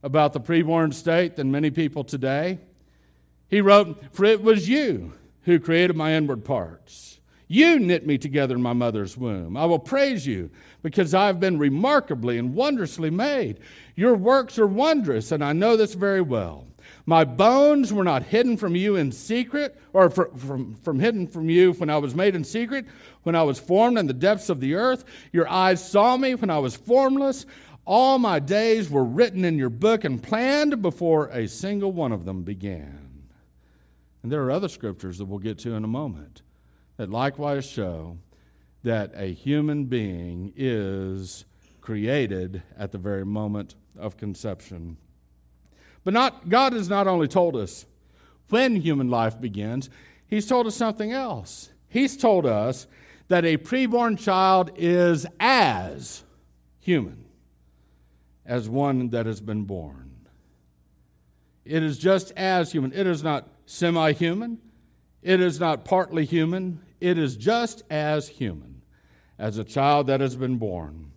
about 0.02 0.33
the 0.33 0.40
preborn 0.40 0.95
state 0.95 1.37
than 1.37 1.50
many 1.50 1.71
people 1.71 2.05
today. 2.05 2.59
He 3.49 3.61
wrote, 3.61 4.02
For 4.12 4.25
it 4.25 4.43
was 4.43 4.69
you 4.69 5.12
who 5.47 5.59
created 5.59 5.97
my 5.97 6.12
inward 6.12 6.45
parts. 6.45 7.21
You 7.49 7.79
knit 7.79 8.05
me 8.05 8.19
together 8.19 8.57
in 8.57 8.62
my 8.62 8.73
mother's 8.73 9.17
womb. 9.17 9.57
I 9.57 9.65
will 9.65 9.79
praise 9.79 10.26
you 10.26 10.50
because 10.83 11.15
I've 11.15 11.38
been 11.38 11.59
remarkably 11.59 12.37
and 12.37 12.55
wondrously 12.55 13.11
made. 13.11 13.61
Your 13.95 14.15
works 14.15 14.59
are 14.59 14.67
wondrous, 14.67 15.31
and 15.31 15.45
I 15.45 15.53
know 15.53 15.76
this 15.76 15.95
very 15.95 16.21
well. 16.21 16.67
My 17.07 17.25
bones 17.25 17.93
were 17.93 18.03
not 18.03 18.25
hidden 18.25 18.57
from 18.57 18.75
you 18.75 18.97
in 18.97 19.12
secret, 19.12 19.81
or 19.93 20.11
from, 20.11 20.37
from, 20.37 20.75
from 20.75 20.99
hidden 20.99 21.29
from 21.29 21.49
you 21.49 21.73
when 21.75 21.88
I 21.88 21.99
was 21.99 22.17
made 22.17 22.35
in 22.35 22.43
secret, 22.43 22.85
when 23.23 23.37
I 23.37 23.45
was 23.45 23.61
formed 23.61 23.97
in 23.99 24.09
the 24.09 24.12
depths 24.12 24.49
of 24.49 24.59
the 24.61 24.75
earth. 24.75 25.05
Your 25.33 25.49
eyes 25.49 25.88
saw 25.88 26.17
me 26.17 26.35
when 26.35 26.50
I 26.50 26.59
was 26.59 26.76
formless. 26.76 27.47
All 27.85 28.19
my 28.19 28.41
days 28.41 28.91
were 28.91 29.05
written 29.05 29.45
in 29.45 29.57
your 29.57 29.71
book 29.71 30.03
and 30.03 30.21
planned 30.21 30.83
before 30.83 31.29
a 31.29 31.47
single 31.47 31.93
one 31.93 32.11
of 32.11 32.25
them 32.25 32.43
began. 32.43 32.96
And 34.26 34.33
there 34.33 34.42
are 34.42 34.50
other 34.50 34.66
scriptures 34.66 35.18
that 35.18 35.26
we'll 35.26 35.38
get 35.38 35.56
to 35.59 35.75
in 35.75 35.85
a 35.85 35.87
moment 35.87 36.42
that 36.97 37.11
likewise 37.11 37.64
show 37.64 38.18
that 38.83 39.12
a 39.14 39.33
human 39.33 39.85
being 39.85 40.52
is 40.56 41.45
created 41.80 42.64
at 42.76 42.90
the 42.90 42.99
very 42.99 43.25
moment 43.25 43.76
of 43.97 44.16
conception. 44.16 44.97
But 46.02 46.12
not, 46.12 46.49
God 46.49 46.73
has 46.73 46.88
not 46.88 47.06
only 47.06 47.28
told 47.28 47.54
us 47.54 47.87
when 48.49 48.75
human 48.75 49.09
life 49.11 49.40
begins, 49.40 49.90
He's 50.26 50.49
told 50.49 50.66
us 50.66 50.75
something 50.75 51.12
else. 51.12 51.71
He's 51.88 52.16
told 52.16 52.47
us 52.47 52.88
that 53.28 53.45
a 53.45 53.59
preborn 53.59 54.18
child 54.18 54.73
is 54.75 55.25
as 55.38 56.25
human 56.80 57.26
as 58.45 58.68
one 58.68 59.11
that 59.11 59.26
has 59.26 59.40
been 59.40 59.62
born. 59.62 60.11
It 61.64 61.85
is 61.85 61.97
just 61.97 62.33
as 62.33 62.73
human. 62.73 62.92
It 62.92 63.06
is 63.06 63.23
not 63.23 63.50
semi 63.66 64.12
human. 64.12 64.58
It 65.23 65.40
is 65.40 65.61
not 65.61 65.85
partly 65.85 66.25
human. 66.25 66.80
It 67.00 67.18
is 67.18 67.37
just 67.37 67.82
as 67.90 68.28
human 68.28 68.82
as 69.38 69.58
a 69.58 69.64
child 69.64 70.06
that 70.06 70.20
has 70.20 70.37
been 70.37 70.56
born. 70.56 71.12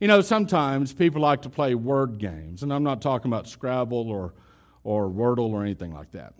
You 0.00 0.08
know, 0.08 0.22
sometimes 0.22 0.92
people 0.92 1.20
like 1.20 1.42
to 1.42 1.50
play 1.50 1.74
word 1.74 2.18
games, 2.18 2.62
and 2.62 2.72
I'm 2.72 2.82
not 2.82 3.00
talking 3.00 3.30
about 3.30 3.46
Scrabble 3.46 4.10
or, 4.10 4.34
or 4.82 5.08
Wordle 5.08 5.50
or 5.50 5.62
anything 5.62 5.94
like 5.94 6.10
that. 6.12 6.34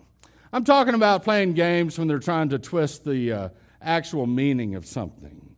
I'm 0.51 0.65
talking 0.65 0.93
about 0.93 1.23
playing 1.23 1.53
games 1.53 1.97
when 1.97 2.07
they're 2.07 2.19
trying 2.19 2.49
to 2.49 2.59
twist 2.59 3.05
the 3.05 3.31
uh, 3.31 3.49
actual 3.81 4.27
meaning 4.27 4.75
of 4.75 4.85
something. 4.85 5.55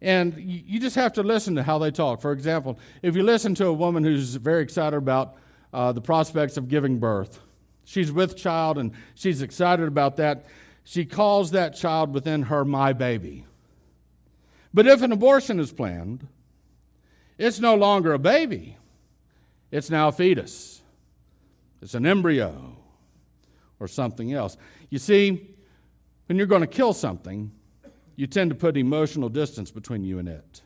And 0.00 0.34
you 0.38 0.78
just 0.80 0.96
have 0.96 1.14
to 1.14 1.22
listen 1.22 1.54
to 1.54 1.62
how 1.62 1.78
they 1.78 1.90
talk. 1.90 2.20
For 2.20 2.32
example, 2.32 2.78
if 3.02 3.16
you 3.16 3.22
listen 3.22 3.54
to 3.56 3.66
a 3.66 3.72
woman 3.72 4.04
who's 4.04 4.34
very 4.36 4.62
excited 4.62 4.96
about 4.96 5.36
uh, 5.72 5.92
the 5.92 6.02
prospects 6.02 6.56
of 6.56 6.68
giving 6.68 6.98
birth, 6.98 7.40
she's 7.84 8.10
with 8.10 8.36
child 8.36 8.78
and 8.78 8.92
she's 9.14 9.42
excited 9.42 9.86
about 9.86 10.16
that, 10.16 10.46
she 10.84 11.04
calls 11.04 11.50
that 11.52 11.74
child 11.74 12.12
within 12.12 12.44
her 12.44 12.64
my 12.64 12.92
baby. 12.92 13.46
But 14.72 14.86
if 14.86 15.02
an 15.02 15.12
abortion 15.12 15.60
is 15.60 15.72
planned, 15.72 16.26
it's 17.38 17.60
no 17.60 17.74
longer 17.74 18.12
a 18.12 18.18
baby, 18.18 18.76
it's 19.70 19.90
now 19.90 20.08
a 20.08 20.12
fetus, 20.12 20.82
it's 21.80 21.94
an 21.94 22.06
embryo 22.06 22.76
or 23.80 23.88
something 23.88 24.32
else. 24.32 24.56
You 24.90 24.98
see, 24.98 25.50
when 26.26 26.38
you're 26.38 26.46
going 26.46 26.62
to 26.62 26.66
kill 26.66 26.92
something, 26.92 27.50
you 28.16 28.26
tend 28.26 28.50
to 28.50 28.56
put 28.56 28.76
emotional 28.76 29.28
distance 29.28 29.70
between 29.70 30.04
you 30.04 30.18
and 30.18 30.28
it. 30.28 30.62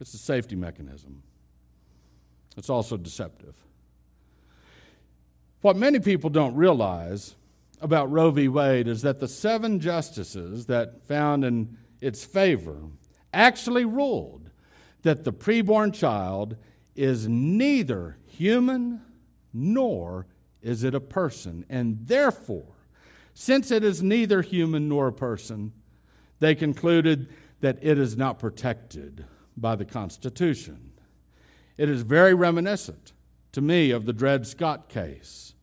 It's 0.00 0.14
a 0.14 0.18
safety 0.18 0.56
mechanism. 0.56 1.22
It's 2.56 2.70
also 2.70 2.96
deceptive. 2.96 3.54
What 5.60 5.76
many 5.76 5.98
people 6.00 6.30
don't 6.30 6.54
realize 6.54 7.34
about 7.80 8.10
Roe 8.10 8.30
v. 8.30 8.48
Wade 8.48 8.88
is 8.88 9.02
that 9.02 9.20
the 9.20 9.28
seven 9.28 9.80
justices 9.80 10.66
that 10.66 11.06
found 11.06 11.44
in 11.44 11.76
its 12.00 12.24
favor 12.24 12.78
actually 13.32 13.84
ruled 13.84 14.50
that 15.02 15.24
the 15.24 15.32
preborn 15.32 15.94
child 15.94 16.56
is 16.94 17.28
neither 17.28 18.18
human 18.26 19.00
nor 19.52 20.26
is 20.62 20.84
it 20.84 20.94
a 20.94 21.00
person. 21.00 21.64
And 21.68 22.06
therefore, 22.06 22.74
since 23.34 23.70
it 23.70 23.84
is 23.84 24.02
neither 24.02 24.42
human 24.42 24.88
nor 24.88 25.08
a 25.08 25.12
person, 25.12 25.72
they 26.40 26.54
concluded 26.54 27.28
that 27.60 27.78
it 27.82 27.98
is 27.98 28.16
not 28.16 28.38
protected 28.38 29.24
by 29.56 29.76
the 29.76 29.84
Constitution. 29.84 30.92
It 31.76 31.88
is 31.88 32.02
very 32.02 32.34
reminiscent 32.34 33.12
to 33.56 33.62
me 33.62 33.90
of 33.90 34.04
the 34.04 34.12
Dred 34.12 34.46
Scott 34.46 34.90
case, 34.90 35.54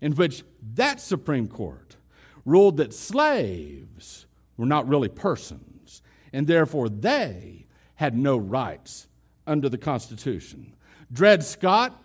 in 0.00 0.14
which 0.14 0.44
that 0.74 1.00
Supreme 1.00 1.48
Court 1.48 1.96
ruled 2.44 2.76
that 2.76 2.94
slaves 2.94 4.26
were 4.56 4.66
not 4.66 4.86
really 4.86 5.08
persons, 5.08 6.00
and 6.32 6.46
therefore 6.46 6.88
they 6.88 7.66
had 7.96 8.16
no 8.16 8.36
rights 8.36 9.08
under 9.48 9.68
the 9.68 9.76
Constitution. 9.76 10.76
Dred 11.12 11.42
Scott 11.42 12.00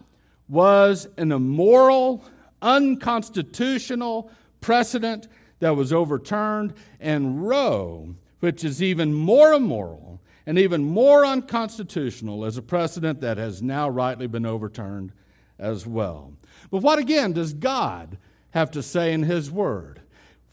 was 0.50 1.08
an 1.18 1.32
immoral, 1.32 2.26
unconstitutional 2.64 4.32
precedent 4.62 5.28
that 5.60 5.76
was 5.76 5.94
overturned, 5.94 6.74
and 7.00 7.48
Roe, 7.48 8.16
which 8.40 8.64
is 8.64 8.82
even 8.82 9.14
more 9.14 9.54
immoral 9.54 10.13
and 10.46 10.60
even 10.60 10.84
more 10.84 11.26
unconstitutional, 11.26 12.46
is 12.46 12.58
a 12.58 12.62
precedent 12.62 13.22
that 13.22 13.38
has 13.38 13.62
now 13.62 13.90
rightly 13.90 14.28
been 14.28 14.46
overturned 14.46 15.14
as 15.58 15.88
well. 15.88 16.34
But 16.70 16.82
what 16.82 17.00
again 17.00 17.34
does 17.34 17.54
God 17.54 18.18
have 18.52 18.72
to 18.72 18.84
say 18.84 19.14
in 19.14 19.24
His 19.24 19.50
Word? 19.50 20.02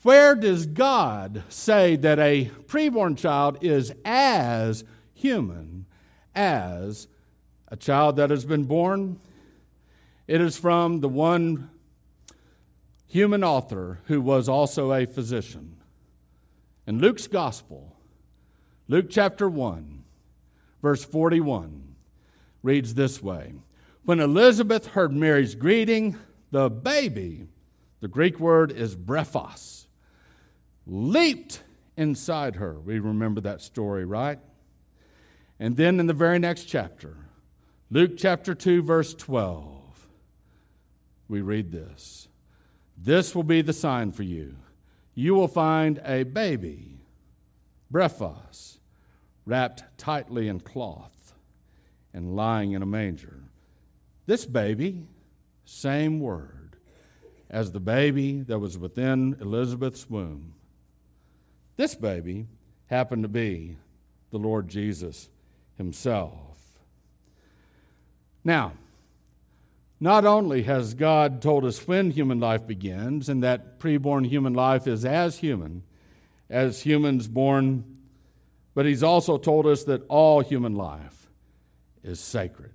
Where 0.02 0.34
does 0.34 0.66
God 0.66 1.42
say 1.48 1.96
that 1.96 2.18
a 2.18 2.50
preborn 2.66 3.18
child 3.18 3.58
is 3.60 3.92
as 4.04 4.84
human 5.12 5.86
as 6.34 7.06
a 7.68 7.76
child 7.76 8.16
that 8.16 8.30
has 8.30 8.44
been 8.44 8.64
born? 8.64 9.18
It 10.26 10.40
is 10.40 10.56
from 10.56 11.00
the 11.00 11.08
one 11.08 11.70
human 13.06 13.42
author 13.42 13.98
who 14.04 14.20
was 14.20 14.48
also 14.48 14.92
a 14.92 15.04
physician. 15.04 15.76
In 16.86 17.00
Luke's 17.00 17.26
Gospel, 17.26 17.96
Luke 18.90 19.06
chapter 19.08 19.48
1, 19.48 20.02
verse 20.82 21.04
41, 21.04 21.94
reads 22.64 22.94
this 22.94 23.22
way 23.22 23.54
When 24.04 24.18
Elizabeth 24.18 24.88
heard 24.88 25.12
Mary's 25.12 25.54
greeting, 25.54 26.16
the 26.50 26.68
baby, 26.68 27.46
the 28.00 28.08
Greek 28.08 28.40
word 28.40 28.72
is 28.72 28.96
brephos, 28.96 29.86
leaped 30.88 31.62
inside 31.96 32.56
her. 32.56 32.80
We 32.80 32.98
remember 32.98 33.40
that 33.42 33.60
story, 33.60 34.04
right? 34.04 34.40
And 35.60 35.76
then 35.76 36.00
in 36.00 36.08
the 36.08 36.12
very 36.12 36.40
next 36.40 36.64
chapter, 36.64 37.16
Luke 37.92 38.16
chapter 38.16 38.56
2, 38.56 38.82
verse 38.82 39.14
12, 39.14 40.08
we 41.28 41.42
read 41.42 41.70
this 41.70 42.26
this 42.98 43.36
will 43.36 43.44
be 43.44 43.62
the 43.62 43.72
sign 43.72 44.10
for 44.10 44.24
you. 44.24 44.56
You 45.14 45.36
will 45.36 45.46
find 45.46 46.00
a 46.04 46.24
baby, 46.24 46.98
brephos, 47.92 48.78
wrapped 49.46 49.82
tightly 49.98 50.48
in 50.48 50.60
cloth 50.60 51.34
and 52.12 52.34
lying 52.36 52.72
in 52.72 52.82
a 52.82 52.86
manger. 52.86 53.44
This 54.26 54.46
baby, 54.46 55.06
same 55.64 56.20
word 56.20 56.76
as 57.48 57.72
the 57.72 57.80
baby 57.80 58.42
that 58.42 58.58
was 58.58 58.78
within 58.78 59.36
Elizabeth's 59.40 60.08
womb. 60.08 60.54
This 61.76 61.94
baby 61.94 62.46
happened 62.86 63.22
to 63.22 63.28
be 63.28 63.76
the 64.30 64.38
Lord 64.38 64.68
Jesus 64.68 65.28
himself. 65.76 66.36
Now, 68.44 68.72
not 69.98 70.24
only 70.24 70.62
has 70.62 70.94
God 70.94 71.42
told 71.42 71.64
us 71.64 71.86
when 71.86 72.10
human 72.10 72.40
life 72.40 72.66
begins, 72.66 73.28
and 73.28 73.42
that 73.42 73.78
preborn 73.78 74.26
human 74.26 74.54
life 74.54 74.86
is 74.86 75.04
as 75.04 75.38
human 75.38 75.82
as 76.48 76.82
humans 76.82 77.28
born, 77.28 77.99
but 78.74 78.86
He's 78.86 79.02
also 79.02 79.38
told 79.38 79.66
us 79.66 79.84
that 79.84 80.04
all 80.08 80.40
human 80.40 80.74
life 80.74 81.28
is 82.02 82.20
sacred. 82.20 82.72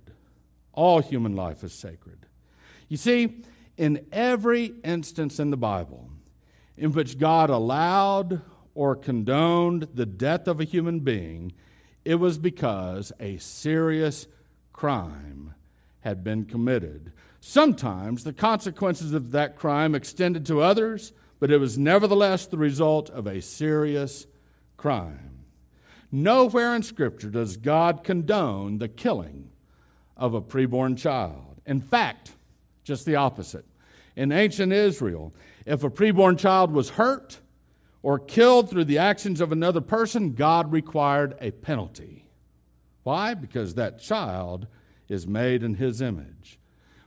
All 0.72 1.00
human 1.00 1.34
life 1.34 1.64
is 1.64 1.72
sacred. 1.72 2.26
You 2.88 2.96
see, 2.96 3.42
in 3.76 4.06
every 4.12 4.74
instance 4.84 5.40
in 5.40 5.50
the 5.50 5.56
Bible 5.56 6.10
in 6.76 6.92
which 6.92 7.18
God 7.18 7.50
allowed 7.50 8.42
or 8.74 8.94
condoned 8.94 9.88
the 9.94 10.06
death 10.06 10.46
of 10.46 10.60
a 10.60 10.64
human 10.64 11.00
being, 11.00 11.52
it 12.04 12.16
was 12.16 12.38
because 12.38 13.12
a 13.18 13.38
serious 13.38 14.26
crime 14.72 15.54
had 16.00 16.22
been 16.22 16.44
committed. 16.44 17.12
Sometimes 17.40 18.24
the 18.24 18.32
consequences 18.32 19.12
of 19.12 19.30
that 19.32 19.56
crime 19.56 19.94
extended 19.94 20.44
to 20.46 20.60
others, 20.60 21.12
but 21.40 21.50
it 21.50 21.58
was 21.58 21.78
nevertheless 21.78 22.46
the 22.46 22.58
result 22.58 23.08
of 23.10 23.26
a 23.26 23.40
serious 23.40 24.26
crime. 24.76 25.35
Nowhere 26.12 26.74
in 26.74 26.82
Scripture 26.82 27.30
does 27.30 27.56
God 27.56 28.04
condone 28.04 28.78
the 28.78 28.88
killing 28.88 29.50
of 30.16 30.34
a 30.34 30.40
preborn 30.40 30.96
child. 30.96 31.60
In 31.66 31.80
fact, 31.80 32.32
just 32.84 33.04
the 33.04 33.16
opposite. 33.16 33.66
In 34.14 34.32
ancient 34.32 34.72
Israel, 34.72 35.34
if 35.66 35.84
a 35.84 35.90
preborn 35.90 36.38
child 36.38 36.72
was 36.72 36.90
hurt 36.90 37.40
or 38.02 38.18
killed 38.18 38.70
through 38.70 38.84
the 38.84 38.98
actions 38.98 39.40
of 39.40 39.52
another 39.52 39.80
person, 39.80 40.32
God 40.32 40.72
required 40.72 41.36
a 41.40 41.50
penalty. 41.50 42.28
Why? 43.02 43.34
Because 43.34 43.74
that 43.74 44.00
child 44.00 44.68
is 45.08 45.26
made 45.26 45.62
in 45.62 45.74
his 45.74 46.00
image. 46.00 46.58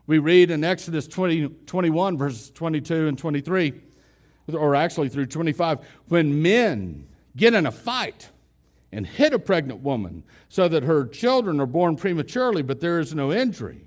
We 0.08 0.20
read 0.20 0.52
in 0.52 0.64
Exodus 0.64 1.08
20, 1.08 1.50
21, 1.66 2.18
verses 2.18 2.52
22 2.52 3.08
and 3.08 3.18
23, 3.18 3.74
or 4.54 4.76
actually 4.76 5.10
through 5.10 5.28
25, 5.28 5.80
when 6.08 6.42
men 6.42 7.08
get 7.36 7.54
in 7.54 7.66
a 7.66 7.72
fight 7.72 8.30
and 8.92 9.06
hit 9.06 9.34
a 9.34 9.40
pregnant 9.40 9.82
woman 9.82 10.24
so 10.48 10.68
that 10.68 10.84
her 10.84 11.06
children 11.06 11.60
are 11.60 11.66
born 11.66 11.96
prematurely, 11.96 12.62
but 12.62 12.80
there 12.80 13.00
is 13.00 13.14
no 13.14 13.32
injury. 13.32 13.86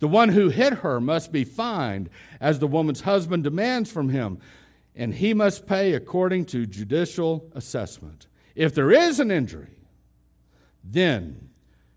The 0.00 0.08
one 0.08 0.30
who 0.30 0.48
hit 0.48 0.78
her 0.78 1.00
must 1.00 1.30
be 1.30 1.44
fined 1.44 2.10
as 2.40 2.58
the 2.58 2.66
woman's 2.66 3.02
husband 3.02 3.44
demands 3.44 3.90
from 3.90 4.08
him, 4.08 4.38
and 4.96 5.14
he 5.14 5.32
must 5.32 5.66
pay 5.66 5.94
according 5.94 6.46
to 6.46 6.66
judicial 6.66 7.50
assessment. 7.54 8.26
If 8.54 8.74
there 8.74 8.90
is 8.90 9.20
an 9.20 9.30
injury, 9.30 9.76
then 10.84 11.50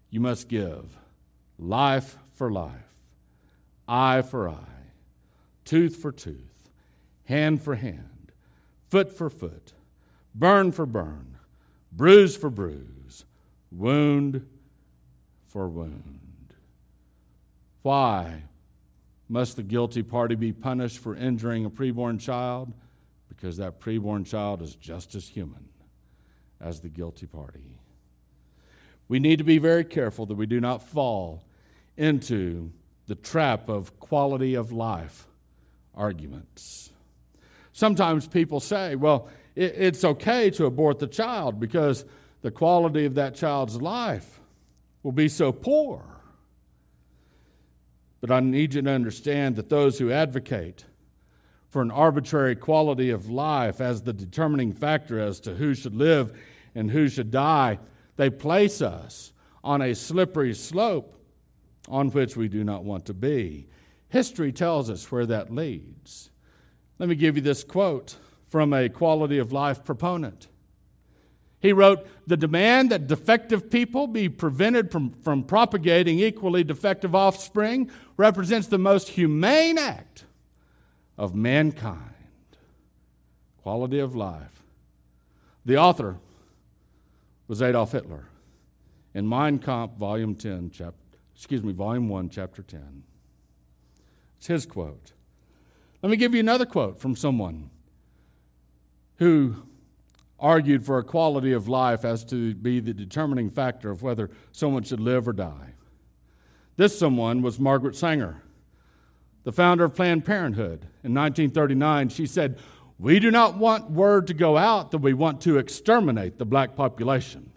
you 0.09 0.19
must 0.19 0.47
give 0.47 0.97
life 1.57 2.17
for 2.31 2.51
life, 2.51 2.93
eye 3.87 4.21
for 4.21 4.47
eye, 4.47 4.91
tooth 5.63 5.95
for 5.95 6.11
tooth, 6.11 6.69
hand 7.25 7.61
for 7.61 7.75
hand, 7.75 8.31
foot 8.89 9.11
for 9.11 9.29
foot, 9.29 9.73
burn 10.33 10.71
for 10.71 10.85
burn, 10.85 11.34
bruise 11.95 12.35
for 12.35 12.49
bruise, 12.49 13.25
wound 13.71 14.45
for 15.47 15.67
wound. 15.69 16.53
Why 17.81 18.43
must 19.29 19.55
the 19.55 19.63
guilty 19.63 20.03
party 20.03 20.35
be 20.35 20.51
punished 20.51 20.99
for 20.99 21.15
injuring 21.15 21.65
a 21.65 21.69
preborn 21.69 22.19
child? 22.19 22.73
Because 23.29 23.57
that 23.57 23.79
preborn 23.79 24.25
child 24.25 24.61
is 24.61 24.75
just 24.75 25.15
as 25.15 25.29
human 25.29 25.69
as 26.59 26.81
the 26.81 26.89
guilty 26.89 27.27
party. 27.27 27.79
we 29.07 29.19
need 29.19 29.37
to 29.37 29.43
be 29.43 29.59
very 29.59 29.83
careful 29.83 30.25
that 30.25 30.35
we 30.35 30.47
do 30.47 30.59
not 30.59 30.81
fall 30.81 31.43
into 31.95 32.71
the 33.07 33.15
trap 33.15 33.69
of 33.69 33.99
quality 33.99 34.55
of 34.55 34.71
life 34.71 35.27
arguments. 35.93 36.89
Sometimes 37.71 38.27
people 38.27 38.59
say, 38.59 38.95
well, 38.95 39.29
it's 39.55 40.03
okay 40.03 40.49
to 40.51 40.65
abort 40.65 40.99
the 40.99 41.07
child 41.07 41.59
because 41.59 42.05
the 42.41 42.51
quality 42.51 43.05
of 43.05 43.15
that 43.15 43.35
child's 43.35 43.81
life 43.81 44.39
will 45.01 45.11
be 45.11 45.29
so 45.29 45.51
poor. 45.51 46.03
But 48.21 48.31
I 48.31 48.39
need 48.39 48.73
you 48.73 48.81
to 48.81 48.89
understand 48.89 49.55
that 49.55 49.69
those 49.69 49.99
who 49.99 50.11
advocate 50.11 50.85
for 51.69 51.81
an 51.81 51.91
arbitrary 51.91 52.55
quality 52.55 53.09
of 53.09 53.29
life 53.29 53.81
as 53.81 54.01
the 54.01 54.13
determining 54.13 54.71
factor 54.71 55.19
as 55.19 55.39
to 55.41 55.55
who 55.55 55.73
should 55.73 55.95
live 55.95 56.37
and 56.73 56.91
who 56.91 57.07
should 57.07 57.31
die, 57.31 57.79
they 58.15 58.29
place 58.29 58.81
us 58.81 59.31
on 59.63 59.81
a 59.81 59.93
slippery 59.93 60.53
slope 60.53 61.15
on 61.87 62.09
which 62.09 62.35
we 62.35 62.47
do 62.47 62.63
not 62.63 62.83
want 62.83 63.05
to 63.05 63.13
be. 63.13 63.67
History 64.09 64.51
tells 64.51 64.89
us 64.89 65.11
where 65.11 65.25
that 65.25 65.53
leads. 65.53 66.31
Let 66.97 67.09
me 67.09 67.15
give 67.15 67.35
you 67.35 67.41
this 67.41 67.63
quote 67.63 68.17
from 68.55 68.71
a 68.71 68.87
quality 68.87 69.37
of 69.37 69.51
life 69.51 69.83
proponent. 69.83 70.47
He 71.59 71.73
wrote, 71.73 72.07
The 72.25 72.37
demand 72.37 72.89
that 72.89 73.05
defective 73.05 73.69
people 73.69 74.07
be 74.07 74.29
prevented 74.29 74.93
from, 74.93 75.11
from 75.11 75.43
propagating 75.43 76.19
equally 76.19 76.63
defective 76.63 77.13
offspring 77.13 77.91
represents 78.15 78.67
the 78.67 78.77
most 78.77 79.09
humane 79.09 79.77
act 79.77 80.23
of 81.17 81.35
mankind. 81.35 81.99
Quality 83.61 83.99
of 83.99 84.15
life. 84.15 84.63
The 85.65 85.75
author 85.75 86.15
was 87.49 87.61
Adolf 87.61 87.91
Hitler 87.91 88.29
in 89.13 89.27
Mein 89.27 89.59
Kampf, 89.59 89.97
Volume 89.97 90.33
10, 90.33 90.71
chapter, 90.71 91.17
excuse 91.35 91.61
me, 91.61 91.73
Volume 91.73 92.07
1, 92.07 92.29
Chapter 92.29 92.63
10. 92.63 93.03
It's 94.37 94.47
his 94.47 94.65
quote. 94.65 95.11
Let 96.01 96.09
me 96.09 96.15
give 96.15 96.33
you 96.33 96.39
another 96.39 96.65
quote 96.65 97.01
from 97.01 97.17
someone 97.17 97.69
who 99.17 99.55
argued 100.39 100.85
for 100.85 100.97
a 100.97 101.03
quality 101.03 101.53
of 101.53 101.67
life 101.67 102.03
as 102.03 102.23
to 102.25 102.53
be 102.55 102.79
the 102.79 102.93
determining 102.93 103.49
factor 103.49 103.89
of 103.89 104.03
whether 104.03 104.29
someone 104.51 104.83
should 104.83 104.99
live 104.99 105.27
or 105.27 105.33
die. 105.33 105.73
This 106.77 106.97
someone 106.97 107.41
was 107.41 107.59
Margaret 107.59 107.95
Sanger, 107.95 108.41
the 109.43 109.53
founder 109.53 109.85
of 109.85 109.95
Planned 109.95 110.25
Parenthood. 110.25 110.87
In 111.03 111.13
1939, 111.13 112.09
she 112.09 112.25
said, 112.25 112.59
We 112.99 113.19
do 113.19 113.31
not 113.31 113.57
want 113.57 113.91
word 113.91 114.27
to 114.27 114.33
go 114.33 114.57
out 114.57 114.91
that 114.91 114.97
we 114.97 115.13
want 115.13 115.39
to 115.41 115.57
exterminate 115.57 116.37
the 116.37 116.45
black 116.45 116.75
population. 116.75 117.51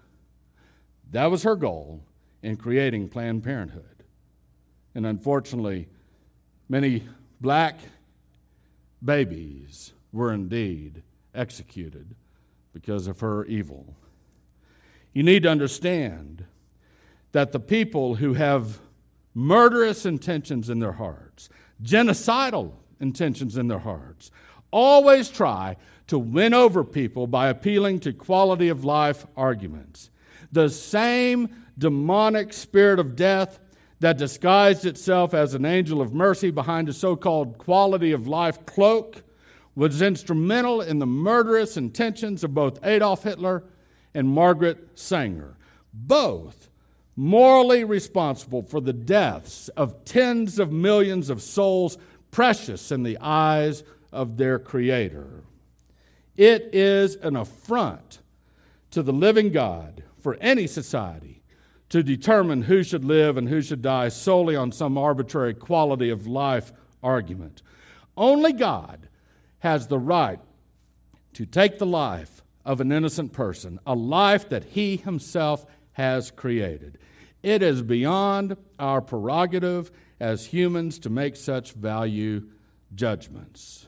That 1.11 1.31
was 1.31 1.43
her 1.43 1.57
goal 1.57 2.03
in 2.43 2.57
creating 2.57 3.09
Planned 3.09 3.43
Parenthood. 3.43 4.05
And 4.95 5.05
unfortunately, 5.05 5.89
many 6.69 7.09
black 7.41 7.79
babies 9.05 9.93
were 10.13 10.33
indeed 10.33 11.03
executed 11.35 12.15
because 12.73 13.07
of 13.07 13.21
her 13.21 13.45
evil. 13.47 13.97
You 15.13 15.23
need 15.23 15.43
to 15.45 15.51
understand 15.51 16.45
that 17.33 17.53
the 17.53 17.61
people 17.61 18.17
who 18.17 18.35
have 18.35 18.79
murderous 19.35 20.07
intentions 20.07 20.71
in 20.71 20.79
their 20.79 20.93
hearts, 20.93 21.49
genocidal 21.83 22.73
intentions 23.01 23.57
in 23.57 23.69
their 23.69 23.79
hearts, 23.79 24.31
always 24.71 25.29
try 25.29 25.77
to 26.09 26.19
win 26.19 26.55
over 26.55 26.85
people 26.85 27.27
by 27.27 27.49
appealing 27.49 28.01
to 28.01 28.13
quality 28.13 28.69
of 28.69 28.85
life 28.85 29.27
arguments. 29.37 30.11
The 30.53 30.69
same 30.69 31.65
demonic 31.77 32.53
spirit 32.53 32.99
of 32.99 33.15
death 33.15 33.59
that 34.01 34.19
disguised 34.19 34.85
itself 34.85 35.35
as 35.35 35.55
an 35.55 35.65
angel 35.65 36.01
of 36.01 36.15
mercy 36.15 36.51
behind 36.51 36.89
a 36.89 36.93
so 36.93 37.17
called 37.17 37.59
quality 37.59 38.13
of 38.13 38.27
life 38.27 38.65
cloak 38.65 39.23
was 39.79 40.03
instrumental 40.03 40.81
in 40.81 40.99
the 40.99 41.07
murderous 41.07 41.77
intentions 41.77 42.43
of 42.43 42.53
both 42.53 42.85
Adolf 42.85 43.23
Hitler 43.23 43.63
and 44.13 44.29
Margaret 44.29 44.99
Sanger, 44.99 45.57
both 45.95 46.69
morally 47.15 47.85
responsible 47.85 48.61
for 48.61 48.81
the 48.81 48.93
deaths 48.93 49.69
of 49.77 50.05
tens 50.05 50.59
of 50.59 50.73
millions 50.73 51.31
of 51.31 51.41
souls 51.41 51.97
precious 52.33 52.91
in 52.91 53.05
the 53.05 53.19
eyes 53.21 53.85
of 54.11 54.37
their 54.37 54.59
Creator. 54.59 55.45
It 56.37 56.71
is 56.73 57.15
an 57.15 57.37
affront 57.37 58.19
to 58.91 59.01
the 59.01 59.13
living 59.13 59.53
God 59.53 60.03
for 60.21 60.35
any 60.41 60.67
society 60.67 61.45
to 61.91 62.03
determine 62.03 62.63
who 62.63 62.83
should 62.83 63.05
live 63.05 63.37
and 63.37 63.49
who 63.49 63.63
should 63.63 63.83
die 63.83 64.09
solely 64.09 64.57
on 64.57 64.73
some 64.73 64.99
arbitrary 64.99 65.55
quality 65.55 66.11
of 66.11 66.27
life 66.27 66.73
argument. 67.01 67.63
Only 68.17 68.53
God 68.53 69.08
has 69.61 69.87
the 69.87 69.99
right 69.99 70.41
to 71.35 71.47
take 71.47 71.79
the 71.79 71.87
life 71.87 72.43
of 72.65 72.81
an 72.81 72.93
innocent 72.93 73.33
person, 73.33 73.79
a 73.87 73.95
life 73.95 74.49
that 74.49 74.65
he 74.65 74.97
himself 74.97 75.65
has 75.93 76.31
created. 76.31 76.99
It 77.43 77.63
is 77.63 77.83
beyond 77.83 78.57
our 78.79 79.01
prerogative 79.01 79.91
as 80.21 80.47
humans 80.47 80.99
to 81.01 81.11
make 81.11 81.37
such 81.37 81.73
value 81.73 82.49
judgments. 82.95 83.87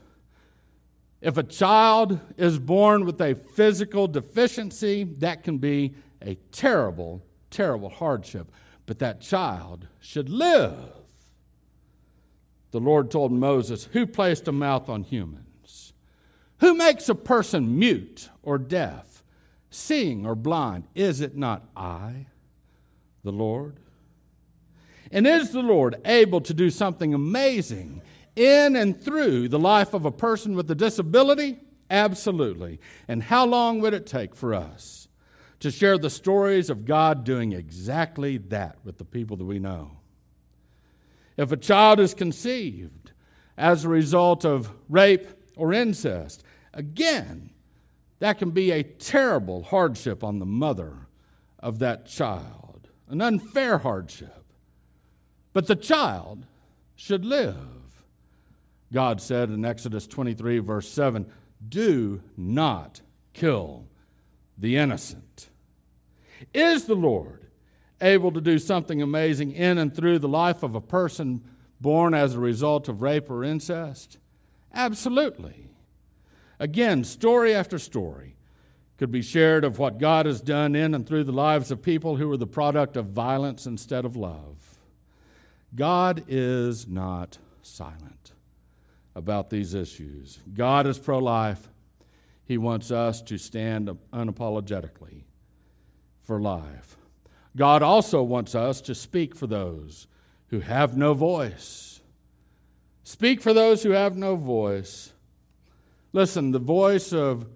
If 1.21 1.37
a 1.37 1.43
child 1.43 2.21
is 2.37 2.59
born 2.59 3.05
with 3.05 3.21
a 3.21 3.35
physical 3.35 4.09
deficiency, 4.09 5.05
that 5.19 5.43
can 5.43 5.59
be 5.59 5.95
a 6.23 6.37
terrible, 6.53 7.23
terrible 7.51 7.91
hardship. 7.91 8.51
But 8.87 8.99
that 9.01 9.21
child 9.21 9.87
should 10.01 10.31
live. 10.31 10.75
The 12.71 12.81
Lord 12.81 13.11
told 13.11 13.33
Moses, 13.33 13.89
Who 13.93 14.07
placed 14.07 14.49
a 14.49 14.53
mouth 14.53 14.89
on 14.89 15.03
humans? 15.03 15.50
Who 16.61 16.75
makes 16.75 17.09
a 17.09 17.15
person 17.15 17.79
mute 17.79 18.29
or 18.43 18.59
deaf, 18.59 19.25
seeing 19.71 20.27
or 20.27 20.35
blind? 20.35 20.85
Is 20.95 21.21
it 21.21 21.37
not 21.37 21.69
I, 21.75 22.27
the 23.25 23.33
Lord? 23.33 23.77
And 25.11 25.27
is 25.27 25.51
the 25.51 25.63
Lord 25.63 25.97
able 26.05 26.41
to 26.43 26.55
do 26.55 26.71
something 26.71 27.15
amazing 27.15 28.03
in 28.37 28.77
and 28.77 29.01
through 29.01 29.49
the 29.49 29.59
life 29.59 29.95
of 29.95 30.05
a 30.05 30.13
person 30.13 30.55
with 30.55 30.71
a 30.71 30.75
disability? 30.75 31.59
Absolutely. 31.91 32.79
And 33.09 33.23
how 33.23 33.47
long 33.47 33.81
would 33.81 33.95
it 33.95 34.07
take 34.07 34.37
for 34.37 34.55
us 34.55 35.09
to 35.61 35.71
share 35.71 35.99
the 35.99 36.11
stories 36.11 36.71
of 36.71 36.85
God 36.85 37.25
doing 37.25 37.53
exactly 37.53 38.37
that 38.37 38.77
with 38.85 38.99
the 38.99 39.05
people 39.05 39.37
that 39.39 39.45
we 39.45 39.59
know? 39.59 39.93
If 41.37 41.53
a 41.53 41.57
child 41.57 42.01
is 42.01 42.15
conceived 42.15 43.13
as 43.57 43.85
a 43.85 43.89
result 43.89 44.45
of 44.45 44.71
rape 44.89 45.27
or 45.57 45.73
incest, 45.73 46.45
Again, 46.73 47.51
that 48.21 48.39
can 48.39 48.51
be 48.51 48.71
a 48.71 48.83
terrible 48.83 49.63
hardship 49.63 50.23
on 50.23 50.39
the 50.39 50.47
mother 50.47 51.09
of 51.59 51.79
that 51.81 52.07
child, 52.07 52.89
an 53.09 53.21
unfair 53.21 53.79
hardship. 53.79 54.45
But 55.53 55.67
the 55.67 55.77
child 55.77 56.47
should 56.95 57.25
live. 57.25 57.57
God 58.93 59.21
said 59.21 59.51
in 59.51 59.65
Exodus 59.65 60.07
23, 60.07 60.59
verse 60.59 60.89
7 60.89 61.27
Do 61.69 62.23
not 62.37 63.01
kill 63.33 63.87
the 64.59 64.77
innocent. 64.77 65.49
Is 66.53 66.85
the 66.85 66.95
Lord 66.95 67.47
able 68.01 68.33
to 68.33 68.41
do 68.41 68.59
something 68.59 69.01
amazing 69.03 69.53
in 69.53 69.79
and 69.79 69.95
through 69.95 70.19
the 70.19 70.29
life 70.29 70.63
of 70.63 70.75
a 70.75 70.81
person 70.81 71.43
born 71.81 72.15
as 72.15 72.35
a 72.35 72.41
result 72.41 72.89
of 72.89 73.03
rape 73.03 73.31
or 73.31 73.45
incest? 73.45 74.19
Absolutely. 74.73 75.70
Again, 76.61 77.05
story 77.05 77.55
after 77.55 77.79
story 77.79 78.37
could 78.99 79.11
be 79.11 79.23
shared 79.23 79.65
of 79.65 79.79
what 79.79 79.99
God 79.99 80.27
has 80.27 80.43
done 80.43 80.77
in 80.77 80.95
and 80.95 81.07
through 81.07 81.25
the 81.25 81.33
lives 81.33 81.71
of 81.71 81.83
people 81.83 82.17
who 82.17 82.29
were 82.29 82.37
the 82.37 82.47
product 82.47 82.99
of 82.99 83.07
violence 83.07 83.65
instead 83.65 84.05
of 84.05 84.15
love. 84.15 84.79
God 85.75 86.23
is 86.29 86.87
not 86.87 87.39
silent 87.63 88.33
about 89.15 89.49
these 89.49 89.73
issues. 89.73 90.39
God 90.53 90.87
is 90.87 90.99
pro 90.99 91.19
life. 91.19 91.71
He 92.45 92.59
wants 92.59 92.91
us 92.91 93.23
to 93.23 93.39
stand 93.39 93.89
unapologetically 94.13 95.23
for 96.23 96.39
life. 96.39 96.99
God 97.57 97.83
also 97.83 98.23
wants 98.23 98.55
us 98.55 98.83
to 98.83 98.95
speak 98.95 99.35
for 99.35 99.47
those 99.47 100.09
who 100.49 100.61
have 100.61 100.95
no 100.95 101.15
voice. 101.15 102.03
Speak 103.03 103.41
for 103.41 103.55
those 103.55 103.83
who 103.83 103.91
have 103.91 104.15
no 104.15 104.37
voice. 104.37 105.15
Listen, 106.13 106.51
the 106.51 106.59
voice 106.59 107.13
of 107.13 107.47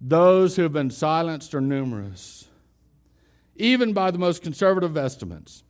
those 0.00 0.56
who 0.56 0.62
have 0.62 0.72
been 0.72 0.90
silenced 0.90 1.54
are 1.54 1.60
numerous, 1.60 2.48
even 3.56 3.92
by 3.92 4.10
the 4.10 4.18
most 4.18 4.42
conservative 4.42 4.96
estimates. 4.96 5.62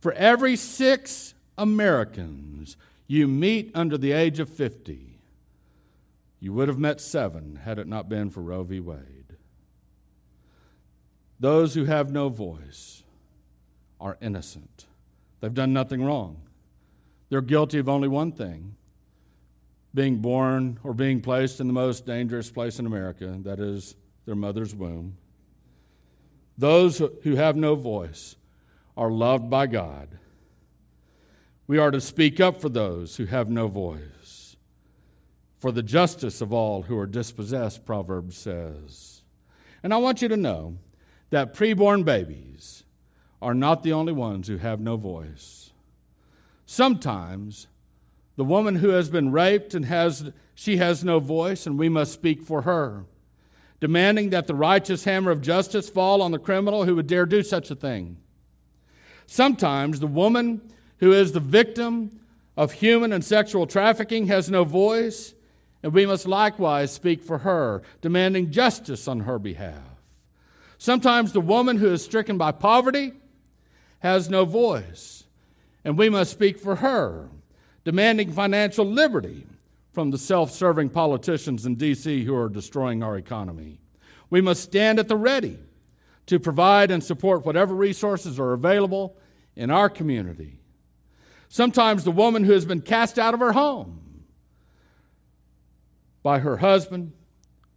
For 0.00 0.12
every 0.12 0.56
six 0.56 1.34
Americans 1.58 2.76
you 3.06 3.26
meet 3.26 3.70
under 3.74 3.98
the 3.98 4.12
age 4.12 4.38
of 4.38 4.48
50, 4.48 5.18
you 6.40 6.52
would 6.52 6.68
have 6.68 6.78
met 6.78 7.00
seven 7.00 7.56
had 7.64 7.78
it 7.78 7.86
not 7.86 8.08
been 8.08 8.30
for 8.30 8.42
Roe 8.42 8.62
v. 8.62 8.80
Wade. 8.80 9.00
those 11.40 11.74
who 11.74 11.84
have 11.84 12.10
no 12.10 12.28
voice 12.28 13.02
are 14.00 14.16
innocent. 14.20 14.86
They've 15.40 15.52
done 15.52 15.72
nothing 15.72 16.02
wrong. 16.02 16.42
They're 17.28 17.42
guilty 17.42 17.78
of 17.78 17.88
only 17.88 18.08
one 18.08 18.32
thing 18.32 18.76
being 19.94 20.16
born 20.16 20.78
or 20.82 20.92
being 20.92 21.20
placed 21.20 21.60
in 21.60 21.68
the 21.68 21.72
most 21.72 22.04
dangerous 22.04 22.50
place 22.50 22.78
in 22.78 22.86
America, 22.86 23.38
that 23.42 23.60
is, 23.60 23.94
their 24.26 24.34
mother's 24.34 24.74
womb. 24.74 25.16
Those 26.58 27.00
who 27.22 27.36
have 27.36 27.56
no 27.56 27.74
voice 27.74 28.36
are 28.96 29.10
loved 29.10 29.48
by 29.48 29.66
God. 29.66 30.18
We 31.66 31.78
are 31.78 31.90
to 31.90 32.00
speak 32.00 32.40
up 32.40 32.60
for 32.60 32.68
those 32.68 33.16
who 33.16 33.26
have 33.26 33.48
no 33.48 33.68
voice, 33.68 34.56
for 35.58 35.72
the 35.72 35.82
justice 35.82 36.40
of 36.40 36.52
all 36.52 36.82
who 36.82 36.98
are 36.98 37.06
dispossessed, 37.06 37.86
Proverbs 37.86 38.36
says. 38.36 39.22
And 39.82 39.94
I 39.94 39.98
want 39.98 40.22
you 40.22 40.28
to 40.28 40.36
know 40.36 40.78
that 41.30 41.54
preborn 41.54 42.04
babies 42.04 42.84
are 43.40 43.54
not 43.54 43.82
the 43.82 43.92
only 43.92 44.12
ones 44.12 44.48
who 44.48 44.58
have 44.58 44.80
no 44.80 44.96
voice. 44.96 45.72
Sometimes 46.66 47.66
the 48.36 48.44
woman 48.44 48.76
who 48.76 48.90
has 48.90 49.08
been 49.08 49.32
raped 49.32 49.74
and 49.74 49.84
has 49.86 50.32
she 50.54 50.76
has 50.76 51.04
no 51.04 51.18
voice 51.20 51.66
and 51.66 51.78
we 51.78 51.88
must 51.88 52.12
speak 52.12 52.42
for 52.42 52.62
her 52.62 53.04
demanding 53.84 54.30
that 54.30 54.46
the 54.46 54.54
righteous 54.54 55.04
hammer 55.04 55.30
of 55.30 55.42
justice 55.42 55.90
fall 55.90 56.22
on 56.22 56.30
the 56.30 56.38
criminal 56.38 56.86
who 56.86 56.96
would 56.96 57.06
dare 57.06 57.26
do 57.26 57.42
such 57.42 57.70
a 57.70 57.74
thing. 57.74 58.16
Sometimes 59.26 60.00
the 60.00 60.06
woman 60.06 60.62
who 61.00 61.12
is 61.12 61.32
the 61.32 61.40
victim 61.40 62.18
of 62.56 62.72
human 62.72 63.12
and 63.12 63.22
sexual 63.22 63.66
trafficking 63.66 64.26
has 64.28 64.50
no 64.50 64.64
voice 64.64 65.34
and 65.82 65.92
we 65.92 66.06
must 66.06 66.26
likewise 66.26 66.92
speak 66.92 67.22
for 67.22 67.38
her 67.38 67.82
demanding 68.00 68.50
justice 68.50 69.06
on 69.06 69.20
her 69.20 69.38
behalf. 69.38 70.00
Sometimes 70.78 71.34
the 71.34 71.40
woman 71.42 71.76
who 71.76 71.92
is 71.92 72.02
stricken 72.02 72.38
by 72.38 72.52
poverty 72.52 73.12
has 73.98 74.30
no 74.30 74.46
voice 74.46 75.24
and 75.84 75.98
we 75.98 76.08
must 76.08 76.30
speak 76.30 76.58
for 76.58 76.76
her 76.76 77.28
demanding 77.84 78.32
financial 78.32 78.84
liberty 78.86 79.46
from 79.92 80.10
the 80.10 80.18
self 80.18 80.50
serving 80.50 80.90
politicians 80.90 81.64
in 81.64 81.76
D.C. 81.76 82.24
who 82.24 82.34
are 82.34 82.48
destroying 82.48 83.02
our 83.02 83.16
economy. 83.16 83.80
We 84.30 84.40
must 84.40 84.62
stand 84.62 84.98
at 84.98 85.08
the 85.08 85.16
ready 85.16 85.58
to 86.26 86.40
provide 86.40 86.90
and 86.90 87.04
support 87.04 87.46
whatever 87.46 87.74
resources 87.74 88.40
are 88.40 88.52
available 88.52 89.16
in 89.54 89.70
our 89.70 89.88
community. 89.88 90.58
Sometimes 91.48 92.02
the 92.02 92.10
woman 92.10 92.44
who 92.44 92.52
has 92.52 92.64
been 92.64 92.80
cast 92.80 93.18
out 93.18 93.34
of 93.34 93.40
her 93.40 93.52
home 93.52 94.24
by 96.22 96.40
her 96.40 96.56
husband 96.56 97.12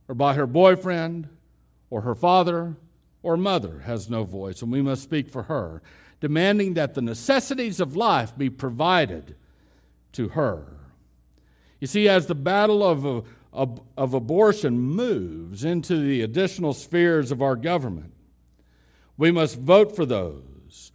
or 0.07 0.15
by 0.15 0.33
her 0.33 0.47
boyfriend 0.47 1.27
or 1.89 2.01
her 2.01 2.15
father 2.15 2.77
or 3.21 3.37
mother 3.37 3.79
has 3.79 4.09
no 4.09 4.23
voice, 4.23 4.61
and 4.61 4.71
we 4.71 4.81
must 4.81 5.03
speak 5.03 5.29
for 5.29 5.43
her, 5.43 5.81
demanding 6.21 6.73
that 6.73 6.93
the 6.93 7.01
necessities 7.01 7.79
of 7.79 7.95
life 7.95 8.35
be 8.37 8.49
provided 8.49 9.35
to 10.13 10.29
her. 10.29 10.65
You 11.79 11.87
see, 11.87 12.09
as 12.09 12.25
the 12.25 12.35
battle 12.35 12.83
of, 12.83 13.05
uh, 13.05 13.21
of, 13.53 13.81
of 13.95 14.13
abortion 14.13 14.79
moves 14.79 15.63
into 15.63 15.99
the 15.99 16.21
additional 16.21 16.73
spheres 16.73 17.31
of 17.31 17.41
our 17.41 17.55
government, 17.55 18.13
we 19.17 19.31
must 19.31 19.59
vote 19.59 19.95
for 19.95 20.05
those 20.05 20.91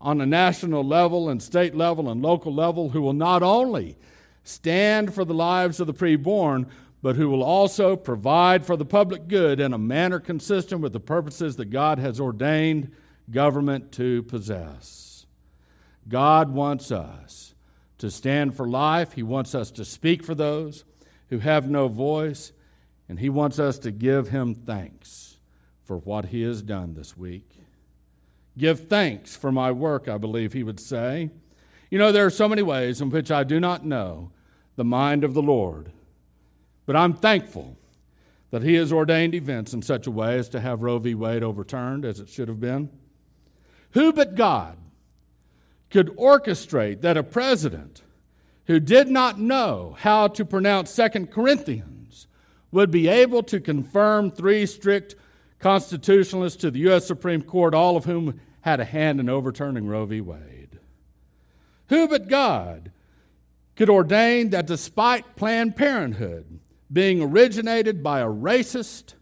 on 0.00 0.20
a 0.20 0.26
national 0.26 0.84
level 0.84 1.28
and 1.28 1.42
state 1.42 1.74
level 1.74 2.10
and 2.10 2.22
local 2.22 2.52
level 2.52 2.90
who 2.90 3.00
will 3.00 3.12
not 3.12 3.42
only 3.42 3.96
stand 4.44 5.14
for 5.14 5.24
the 5.24 5.34
lives 5.34 5.80
of 5.80 5.86
the 5.86 5.94
preborn, 5.94 6.68
but 7.02 7.16
who 7.16 7.28
will 7.28 7.42
also 7.42 7.96
provide 7.96 8.64
for 8.64 8.76
the 8.76 8.84
public 8.84 9.28
good 9.28 9.60
in 9.60 9.72
a 9.72 9.78
manner 9.78 10.20
consistent 10.20 10.80
with 10.80 10.92
the 10.92 11.00
purposes 11.00 11.56
that 11.56 11.66
God 11.66 11.98
has 11.98 12.20
ordained 12.20 12.90
government 13.30 13.92
to 13.92 14.22
possess. 14.24 15.26
God 16.08 16.50
wants 16.50 16.92
us 16.92 17.54
to 17.98 18.10
stand 18.10 18.56
for 18.56 18.68
life. 18.68 19.12
He 19.12 19.22
wants 19.22 19.54
us 19.54 19.70
to 19.72 19.84
speak 19.84 20.22
for 20.22 20.34
those 20.34 20.84
who 21.30 21.38
have 21.38 21.68
no 21.68 21.88
voice, 21.88 22.52
and 23.08 23.18
He 23.18 23.28
wants 23.28 23.58
us 23.58 23.78
to 23.80 23.90
give 23.90 24.28
Him 24.28 24.54
thanks 24.54 25.38
for 25.84 25.98
what 25.98 26.26
He 26.26 26.42
has 26.42 26.62
done 26.62 26.94
this 26.94 27.16
week. 27.16 27.50
Give 28.58 28.88
thanks 28.88 29.36
for 29.36 29.52
my 29.52 29.72
work, 29.72 30.08
I 30.08 30.18
believe 30.18 30.52
He 30.52 30.62
would 30.62 30.80
say. 30.80 31.30
You 31.90 31.98
know, 31.98 32.12
there 32.12 32.26
are 32.26 32.30
so 32.30 32.48
many 32.48 32.62
ways 32.62 33.00
in 33.00 33.10
which 33.10 33.30
I 33.30 33.44
do 33.44 33.60
not 33.60 33.84
know 33.84 34.30
the 34.76 34.84
mind 34.84 35.24
of 35.24 35.34
the 35.34 35.42
Lord, 35.42 35.92
but 36.84 36.96
I'm 36.96 37.14
thankful 37.14 37.76
that 38.50 38.62
He 38.62 38.74
has 38.74 38.92
ordained 38.92 39.34
events 39.34 39.72
in 39.72 39.82
such 39.82 40.06
a 40.06 40.10
way 40.10 40.38
as 40.38 40.48
to 40.50 40.60
have 40.60 40.82
Roe 40.82 40.98
v. 40.98 41.14
Wade 41.14 41.42
overturned 41.42 42.04
as 42.04 42.20
it 42.20 42.28
should 42.28 42.48
have 42.48 42.60
been. 42.60 42.90
Who 43.92 44.12
but 44.12 44.34
God 44.34 44.76
could 45.96 46.14
orchestrate 46.18 47.00
that 47.00 47.16
a 47.16 47.22
president 47.22 48.02
who 48.66 48.78
did 48.78 49.08
not 49.08 49.40
know 49.40 49.96
how 49.98 50.28
to 50.28 50.44
pronounce 50.44 50.90
Second 50.90 51.30
Corinthians 51.30 52.26
would 52.70 52.90
be 52.90 53.08
able 53.08 53.42
to 53.42 53.58
confirm 53.58 54.30
three 54.30 54.66
strict 54.66 55.14
constitutionalists 55.58 56.58
to 56.58 56.70
the 56.70 56.80
U.S. 56.80 57.06
Supreme 57.06 57.40
Court, 57.40 57.72
all 57.72 57.96
of 57.96 58.04
whom 58.04 58.38
had 58.60 58.78
a 58.78 58.84
hand 58.84 59.20
in 59.20 59.30
overturning 59.30 59.86
Roe 59.86 60.04
v. 60.04 60.20
Wade. 60.20 60.78
Who 61.88 62.06
but 62.08 62.28
God 62.28 62.92
could 63.74 63.88
ordain 63.88 64.50
that 64.50 64.66
despite 64.66 65.34
Planned 65.34 65.76
Parenthood 65.76 66.60
being 66.92 67.22
originated 67.22 68.02
by 68.02 68.20
a 68.20 68.26
racist, 68.26 69.14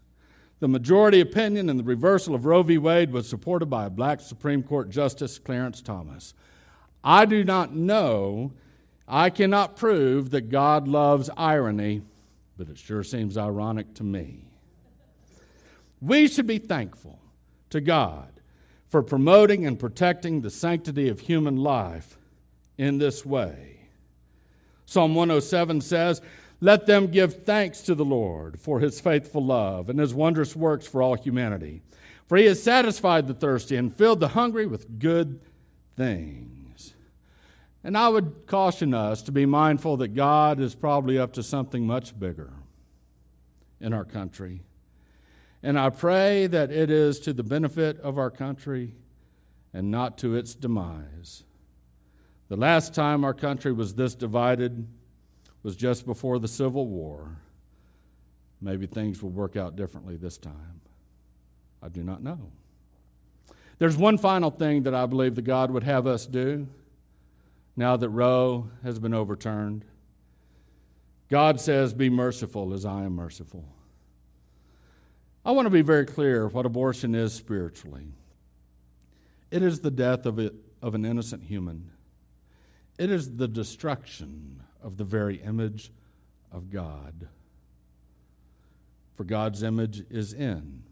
the 0.59 0.67
majority 0.67 1.21
opinion 1.21 1.69
in 1.69 1.77
the 1.77 1.83
reversal 1.85 2.35
of 2.35 2.43
Roe 2.43 2.63
v. 2.63 2.77
Wade 2.77 3.13
was 3.13 3.29
supported 3.29 3.67
by 3.67 3.85
a 3.85 3.89
black 3.89 4.19
Supreme 4.19 4.61
Court 4.61 4.89
Justice 4.89 5.39
Clarence 5.39 5.81
Thomas. 5.81 6.33
I 7.05 7.25
do 7.25 7.43
not 7.43 7.75
know, 7.75 8.53
I 9.07 9.29
cannot 9.29 9.77
prove 9.77 10.31
that 10.31 10.49
God 10.49 10.87
loves 10.87 11.29
irony, 11.37 12.01
but 12.57 12.67
it 12.67 12.79
sure 12.79 13.03
seems 13.03 13.37
ironic 13.37 13.93
to 13.95 14.03
me. 14.03 14.47
We 16.01 16.27
should 16.27 16.47
be 16.47 16.57
thankful 16.57 17.19
to 17.69 17.79
God 17.79 18.41
for 18.87 19.03
promoting 19.03 19.67
and 19.67 19.79
protecting 19.79 20.41
the 20.41 20.49
sanctity 20.49 21.07
of 21.07 21.19
human 21.19 21.57
life 21.57 22.17
in 22.75 22.97
this 22.97 23.23
way. 23.23 23.89
Psalm 24.85 25.13
107 25.13 25.81
says, 25.81 26.21
Let 26.59 26.87
them 26.87 27.07
give 27.07 27.43
thanks 27.43 27.81
to 27.81 27.93
the 27.93 28.05
Lord 28.05 28.59
for 28.59 28.79
his 28.79 28.99
faithful 28.99 29.45
love 29.45 29.89
and 29.89 29.99
his 29.99 30.13
wondrous 30.13 30.55
works 30.55 30.87
for 30.87 31.03
all 31.03 31.15
humanity. 31.15 31.81
For 32.27 32.37
he 32.37 32.45
has 32.45 32.63
satisfied 32.63 33.27
the 33.27 33.35
thirsty 33.35 33.75
and 33.75 33.95
filled 33.95 34.19
the 34.19 34.29
hungry 34.29 34.65
with 34.65 34.97
good 34.97 35.39
things. 35.95 36.54
And 37.85 37.95
I 37.95 38.09
would 38.09 38.47
caution 38.47 38.95
us 38.95 39.21
to 39.21 39.31
be 39.31 39.45
mindful 39.45 39.97
that 39.97 40.15
God 40.15 40.59
is 40.59 40.73
probably 40.73 41.19
up 41.19 41.33
to 41.33 41.43
something 41.43 41.85
much 41.85 42.17
bigger 42.19 42.51
in 43.79 43.93
our 43.93 44.03
country. 44.03 44.63
And 45.61 45.77
I 45.77 45.91
pray 45.91 46.47
that 46.47 46.71
it 46.71 46.89
is 46.89 47.19
to 47.19 47.31
the 47.31 47.43
benefit 47.43 47.99
of 47.99 48.17
our 48.17 48.31
country 48.31 48.95
and 49.71 49.91
not 49.91 50.17
to 50.17 50.35
its 50.35 50.55
demise. 50.55 51.43
The 52.47 52.55
last 52.55 52.95
time 52.95 53.23
our 53.23 53.35
country 53.35 53.71
was 53.71 53.93
this 53.93 54.15
divided 54.15 54.87
was 55.61 55.75
just 55.75 56.07
before 56.07 56.39
the 56.39 56.47
Civil 56.47 56.87
War. 56.87 57.37
Maybe 58.59 58.87
things 58.87 59.21
will 59.21 59.29
work 59.29 59.55
out 59.55 59.75
differently 59.75 60.17
this 60.17 60.39
time. 60.39 60.81
I 61.83 61.89
do 61.89 62.03
not 62.03 62.23
know. 62.23 62.49
There's 63.77 63.95
one 63.95 64.17
final 64.17 64.49
thing 64.49 64.81
that 64.83 64.95
I 64.95 65.05
believe 65.05 65.35
that 65.35 65.43
God 65.43 65.69
would 65.69 65.83
have 65.83 66.07
us 66.07 66.25
do 66.25 66.67
now 67.75 67.97
that 67.97 68.09
Roe 68.09 68.69
has 68.83 68.99
been 68.99 69.13
overturned. 69.13 69.85
God 71.29 71.59
says, 71.59 71.93
Be 71.93 72.09
merciful 72.09 72.73
as 72.73 72.85
I 72.85 73.03
am 73.03 73.15
merciful. 73.15 73.65
I 75.43 75.51
want 75.51 75.65
to 75.65 75.71
be 75.71 75.81
very 75.81 76.05
clear 76.05 76.47
what 76.47 76.65
abortion 76.65 77.13
is 77.13 77.33
spiritually 77.33 78.13
it 79.51 79.63
is 79.63 79.79
the 79.79 79.91
death 79.91 80.25
of, 80.25 80.37
it, 80.37 80.53
of 80.81 80.95
an 80.95 81.05
innocent 81.05 81.43
human, 81.45 81.91
it 82.97 83.09
is 83.09 83.37
the 83.37 83.47
destruction 83.47 84.63
of 84.81 84.97
the 84.97 85.03
very 85.03 85.37
image 85.37 85.91
of 86.51 86.69
God. 86.69 87.29
For 89.13 89.23
God's 89.23 89.63
image 89.63 90.03
is 90.09 90.33
in 90.33 90.83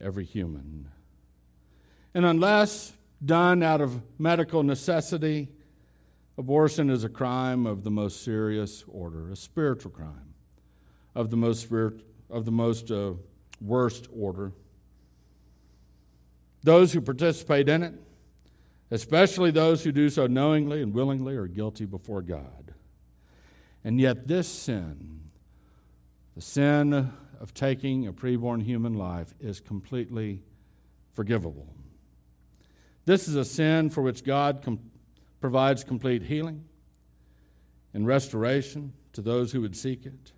every 0.00 0.24
human. 0.24 0.88
And 2.14 2.24
unless 2.24 2.92
done 3.24 3.62
out 3.62 3.80
of 3.80 4.02
medical 4.18 4.62
necessity, 4.62 5.48
Abortion 6.36 6.90
is 6.90 7.04
a 7.04 7.08
crime 7.08 7.64
of 7.64 7.84
the 7.84 7.90
most 7.90 8.24
serious 8.24 8.84
order, 8.88 9.30
a 9.30 9.36
spiritual 9.36 9.92
crime 9.92 10.34
of 11.14 11.30
the 11.30 11.36
most, 11.36 11.70
of 12.28 12.44
the 12.44 12.50
most 12.50 12.90
uh, 12.90 13.12
worst 13.60 14.08
order. 14.12 14.52
Those 16.64 16.92
who 16.92 17.00
participate 17.00 17.68
in 17.68 17.82
it, 17.84 17.94
especially 18.90 19.52
those 19.52 19.84
who 19.84 19.92
do 19.92 20.10
so 20.10 20.26
knowingly 20.26 20.82
and 20.82 20.92
willingly, 20.92 21.36
are 21.36 21.46
guilty 21.46 21.84
before 21.84 22.22
God. 22.22 22.74
And 23.84 24.00
yet, 24.00 24.26
this 24.26 24.48
sin, 24.48 25.20
the 26.34 26.40
sin 26.40 27.12
of 27.38 27.54
taking 27.54 28.08
a 28.08 28.12
preborn 28.12 28.62
human 28.62 28.94
life, 28.94 29.34
is 29.40 29.60
completely 29.60 30.42
forgivable. 31.12 31.68
This 33.04 33.28
is 33.28 33.36
a 33.36 33.44
sin 33.44 33.90
for 33.90 34.00
which 34.00 34.24
God 34.24 34.62
com- 34.62 34.80
provides 35.44 35.84
complete 35.84 36.22
healing 36.22 36.64
and 37.92 38.06
restoration 38.06 38.94
to 39.12 39.20
those 39.20 39.52
who 39.52 39.60
would 39.60 39.76
seek 39.76 40.06
it. 40.06 40.32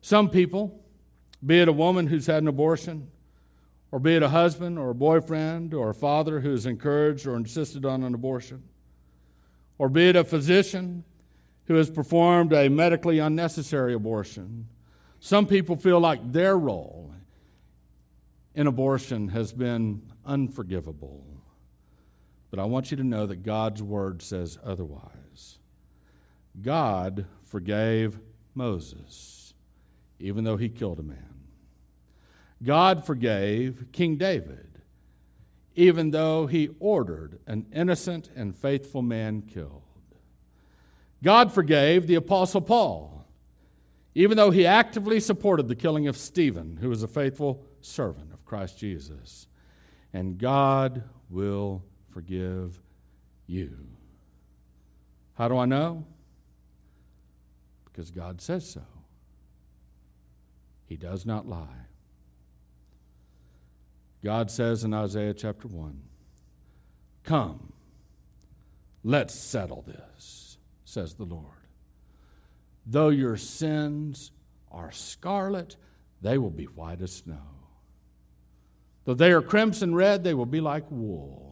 Some 0.00 0.30
people, 0.30 0.82
be 1.44 1.60
it 1.60 1.68
a 1.68 1.72
woman 1.72 2.06
who's 2.06 2.24
had 2.24 2.42
an 2.42 2.48
abortion, 2.48 3.10
or 3.92 3.98
be 3.98 4.16
it 4.16 4.22
a 4.22 4.30
husband 4.30 4.78
or 4.78 4.88
a 4.88 4.94
boyfriend 4.94 5.74
or 5.74 5.90
a 5.90 5.94
father 5.94 6.40
who 6.40 6.52
has 6.52 6.64
encouraged 6.64 7.26
or 7.26 7.36
insisted 7.36 7.84
on 7.84 8.02
an 8.02 8.14
abortion, 8.14 8.62
or 9.76 9.90
be 9.90 10.08
it 10.08 10.16
a 10.16 10.24
physician 10.24 11.04
who 11.66 11.74
has 11.74 11.90
performed 11.90 12.54
a 12.54 12.70
medically 12.70 13.18
unnecessary 13.18 13.92
abortion, 13.92 14.66
some 15.18 15.46
people 15.46 15.76
feel 15.76 16.00
like 16.00 16.32
their 16.32 16.56
role 16.56 17.12
in 18.54 18.66
abortion 18.66 19.28
has 19.28 19.52
been 19.52 20.00
unforgivable. 20.24 21.29
But 22.50 22.58
I 22.58 22.64
want 22.64 22.90
you 22.90 22.96
to 22.96 23.04
know 23.04 23.26
that 23.26 23.42
God's 23.42 23.82
word 23.82 24.22
says 24.22 24.58
otherwise. 24.64 25.58
God 26.60 27.26
forgave 27.42 28.18
Moses, 28.54 29.54
even 30.18 30.44
though 30.44 30.56
he 30.56 30.68
killed 30.68 30.98
a 30.98 31.04
man. 31.04 31.34
God 32.62 33.06
forgave 33.06 33.86
King 33.92 34.16
David, 34.16 34.80
even 35.74 36.10
though 36.10 36.46
he 36.46 36.70
ordered 36.80 37.38
an 37.46 37.66
innocent 37.72 38.30
and 38.34 38.54
faithful 38.54 39.02
man 39.02 39.42
killed. 39.42 39.82
God 41.22 41.52
forgave 41.52 42.06
the 42.06 42.16
Apostle 42.16 42.60
Paul, 42.60 43.26
even 44.14 44.36
though 44.36 44.50
he 44.50 44.66
actively 44.66 45.20
supported 45.20 45.68
the 45.68 45.76
killing 45.76 46.08
of 46.08 46.16
Stephen, 46.16 46.78
who 46.78 46.88
was 46.88 47.02
a 47.02 47.08
faithful 47.08 47.64
servant 47.80 48.32
of 48.32 48.44
Christ 48.44 48.78
Jesus. 48.78 49.46
And 50.12 50.36
God 50.36 51.04
will 51.28 51.84
forgive 52.10 52.80
you. 53.46 53.76
How 55.34 55.48
do 55.48 55.56
I 55.58 55.64
know? 55.64 56.06
Because 57.84 58.10
God 58.10 58.40
says 58.40 58.68
so. 58.68 58.82
He 60.86 60.96
does 60.96 61.24
not 61.24 61.48
lie. 61.48 61.86
God 64.22 64.50
says 64.50 64.84
in 64.84 64.92
Isaiah 64.92 65.34
chapter 65.34 65.66
1 65.66 66.00
Come, 67.24 67.72
let's 69.02 69.34
settle 69.34 69.82
this, 69.82 70.58
says 70.84 71.14
the 71.14 71.24
Lord. 71.24 71.44
Though 72.86 73.08
your 73.08 73.36
sins 73.36 74.32
are 74.70 74.90
scarlet, 74.90 75.76
they 76.20 76.38
will 76.38 76.50
be 76.50 76.64
white 76.64 77.00
as 77.00 77.12
snow. 77.12 77.38
Though 79.04 79.14
they 79.14 79.32
are 79.32 79.42
crimson 79.42 79.94
red, 79.94 80.24
they 80.24 80.34
will 80.34 80.46
be 80.46 80.60
like 80.60 80.84
wool. 80.90 81.49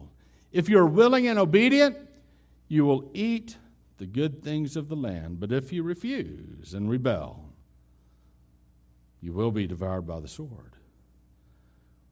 If 0.51 0.69
you're 0.69 0.85
willing 0.85 1.27
and 1.27 1.37
obedient, 1.37 1.97
you 2.67 2.85
will 2.85 3.09
eat 3.13 3.57
the 3.97 4.05
good 4.05 4.43
things 4.43 4.75
of 4.75 4.87
the 4.87 4.95
land. 4.95 5.39
But 5.39 5.51
if 5.51 5.71
you 5.71 5.83
refuse 5.83 6.73
and 6.73 6.89
rebel, 6.89 7.53
you 9.21 9.33
will 9.33 9.51
be 9.51 9.67
devoured 9.67 10.07
by 10.07 10.19
the 10.19 10.27
sword 10.27 10.75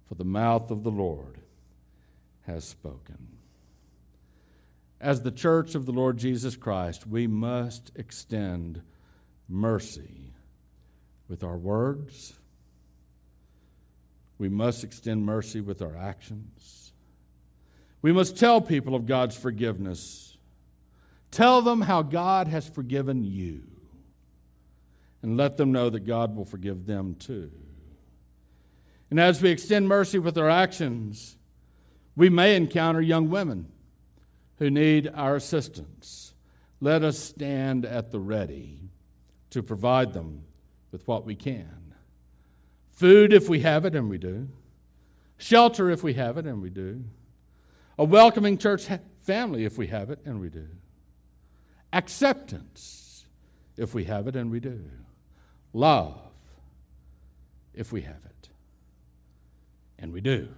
for 0.07 0.15
the 0.15 0.25
mouth 0.25 0.71
of 0.71 0.83
the 0.83 0.91
Lord 0.91 1.39
has 2.45 2.63
spoken. 2.63 3.27
As 4.99 5.21
the 5.21 5.31
church 5.31 5.75
of 5.75 5.85
the 5.85 5.91
Lord 5.91 6.17
Jesus 6.17 6.55
Christ, 6.55 7.05
we 7.05 7.27
must 7.27 7.91
extend 7.95 8.81
mercy 9.49 10.33
with 11.27 11.43
our 11.43 11.57
words. 11.57 12.33
We 14.37 14.49
must 14.49 14.83
extend 14.83 15.25
mercy 15.25 15.61
with 15.61 15.81
our 15.81 15.95
actions. 15.95 16.93
We 18.01 18.11
must 18.11 18.37
tell 18.37 18.61
people 18.61 18.95
of 18.95 19.05
God's 19.05 19.35
forgiveness. 19.35 20.37
Tell 21.31 21.61
them 21.61 21.81
how 21.81 22.01
God 22.03 22.47
has 22.47 22.67
forgiven 22.67 23.23
you. 23.23 23.63
And 25.21 25.35
let 25.35 25.57
them 25.57 25.71
know 25.71 25.89
that 25.89 26.01
God 26.01 26.35
will 26.35 26.45
forgive 26.45 26.85
them 26.85 27.15
too. 27.15 27.51
And 29.09 29.19
as 29.19 29.41
we 29.41 29.49
extend 29.49 29.87
mercy 29.87 30.19
with 30.19 30.37
our 30.37 30.49
actions, 30.49 31.37
we 32.15 32.29
may 32.29 32.55
encounter 32.55 33.01
young 33.01 33.29
women 33.29 33.71
who 34.57 34.69
need 34.69 35.09
our 35.13 35.35
assistance. 35.35 36.33
Let 36.79 37.03
us 37.03 37.17
stand 37.17 37.85
at 37.85 38.11
the 38.11 38.19
ready 38.19 38.89
to 39.49 39.63
provide 39.63 40.13
them 40.13 40.43
with 40.91 41.07
what 41.07 41.25
we 41.25 41.35
can. 41.35 41.93
Food, 42.91 43.33
if 43.33 43.47
we 43.47 43.61
have 43.61 43.85
it, 43.85 43.95
and 43.95 44.09
we 44.09 44.17
do. 44.17 44.49
Shelter, 45.37 45.89
if 45.89 46.03
we 46.03 46.13
have 46.15 46.37
it, 46.37 46.45
and 46.45 46.61
we 46.61 46.69
do. 46.69 47.03
A 47.97 48.03
welcoming 48.03 48.57
church 48.57 48.87
family, 49.21 49.65
if 49.65 49.77
we 49.77 49.87
have 49.87 50.09
it, 50.09 50.19
and 50.25 50.39
we 50.39 50.49
do. 50.49 50.67
Acceptance, 51.91 53.25
if 53.75 53.93
we 53.93 54.03
have 54.03 54.27
it, 54.27 54.35
and 54.35 54.51
we 54.51 54.59
do. 54.59 54.83
Love, 55.73 56.19
if 57.73 57.91
we 57.91 58.01
have 58.01 58.23
it. 58.25 58.49
And 59.97 60.13
we 60.13 60.21
do. 60.21 60.49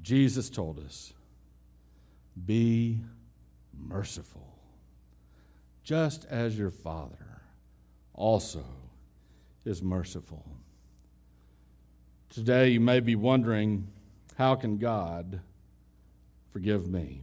Jesus 0.00 0.50
told 0.50 0.78
us 0.78 1.12
be 2.44 3.00
merciful, 3.76 4.58
just 5.82 6.24
as 6.26 6.58
your 6.58 6.70
Father 6.70 7.42
also 8.12 8.64
is 9.64 9.82
merciful. 9.82 10.44
Today, 12.28 12.68
you 12.68 12.80
may 12.80 13.00
be 13.00 13.16
wondering 13.16 13.88
how 14.34 14.54
can 14.54 14.78
God 14.78 15.40
forgive 16.52 16.88
me? 16.88 17.22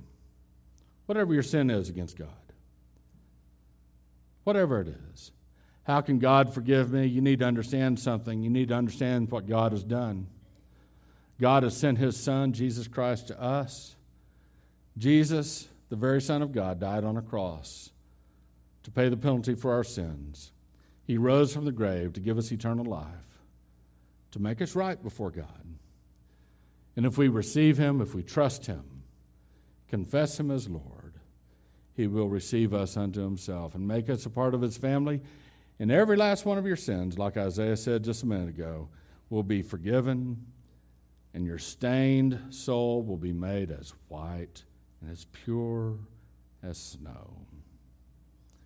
Whatever 1.06 1.34
your 1.34 1.44
sin 1.44 1.70
is 1.70 1.90
against 1.90 2.18
God, 2.18 2.30
whatever 4.44 4.82
it 4.82 4.88
is. 5.14 5.32
How 5.84 6.02
can 6.02 6.20
God 6.20 6.54
forgive 6.54 6.92
me? 6.92 7.08
You 7.08 7.22
need 7.22 7.40
to 7.40 7.46
understand 7.46 8.00
something. 8.00 8.44
You 8.44 8.50
need 8.50 8.70
to 8.70 8.76
understand 8.76 9.32
what 9.32 9.48
God 9.48 9.72
has 9.72 9.84
done. 9.84 10.28
God 11.40 11.64
has 11.64 11.76
sent 11.76 11.98
his 11.98 12.16
Son, 12.18 12.54
Jesus 12.54 12.88
Christ, 12.88 13.28
to 13.28 13.42
us. 13.42 13.96
Jesus, 14.98 15.68
the 15.90 15.96
very 15.96 16.22
Son 16.22 16.42
of 16.42 16.52
God, 16.52 16.80
died 16.80 17.04
on 17.04 17.18
a 17.18 17.22
cross 17.22 17.90
to 18.84 18.92
pay 18.92 19.10
the 19.10 19.18
penalty 19.18 19.56
for 19.56 19.74
our 19.74 19.84
sins. 19.84 20.52
He 21.04 21.18
rose 21.18 21.54
from 21.54 21.66
the 21.66 21.72
grave 21.72 22.14
to 22.14 22.20
give 22.20 22.38
us 22.38 22.52
eternal 22.52 22.86
life, 22.86 23.42
to 24.32 24.40
make 24.40 24.62
us 24.62 24.76
right 24.76 25.02
before 25.02 25.32
God. 25.32 25.71
And 26.96 27.06
if 27.06 27.18
we 27.18 27.28
receive 27.28 27.78
him, 27.78 28.02
if 28.02 28.14
we 28.14 28.24
trust 28.24 28.66
him, 28.66 29.04
confess 29.88 30.40
him 30.40 30.52
as 30.52 30.68
Lord, 30.68 31.14
he 31.94 32.08
will 32.08 32.30
receive 32.30 32.74
us 32.74 32.98
unto 32.98 33.22
himself 33.22 33.76
and 33.76 33.88
make 33.88 34.10
us 34.10 34.26
a 34.26 34.30
part 34.30 34.54
of 34.54 34.62
his 34.62 34.78
family 34.78 35.22
and 35.82 35.92
every 35.92 36.16
last 36.16 36.46
one 36.46 36.60
of 36.60 36.68
your 36.68 36.76
sins, 36.76 37.18
like 37.18 37.38
Isaiah 37.38 37.76
said 37.76 38.04
just 38.04 38.22
a 38.22 38.28
minute 38.28 38.50
ago, 38.50 38.90
will 39.32 39.42
be 39.42 39.64
forgiven, 39.64 40.46
and 41.34 41.44
your 41.44 41.58
stained 41.58 42.40
soul 42.52 43.02
will 43.02 43.18
be 43.18 43.34
made 43.34 43.72
as 43.72 43.92
white 44.08 44.64
and 45.02 45.10
as 45.10 45.26
pure 45.26 45.98
as 46.62 46.78
snow. 46.78 47.48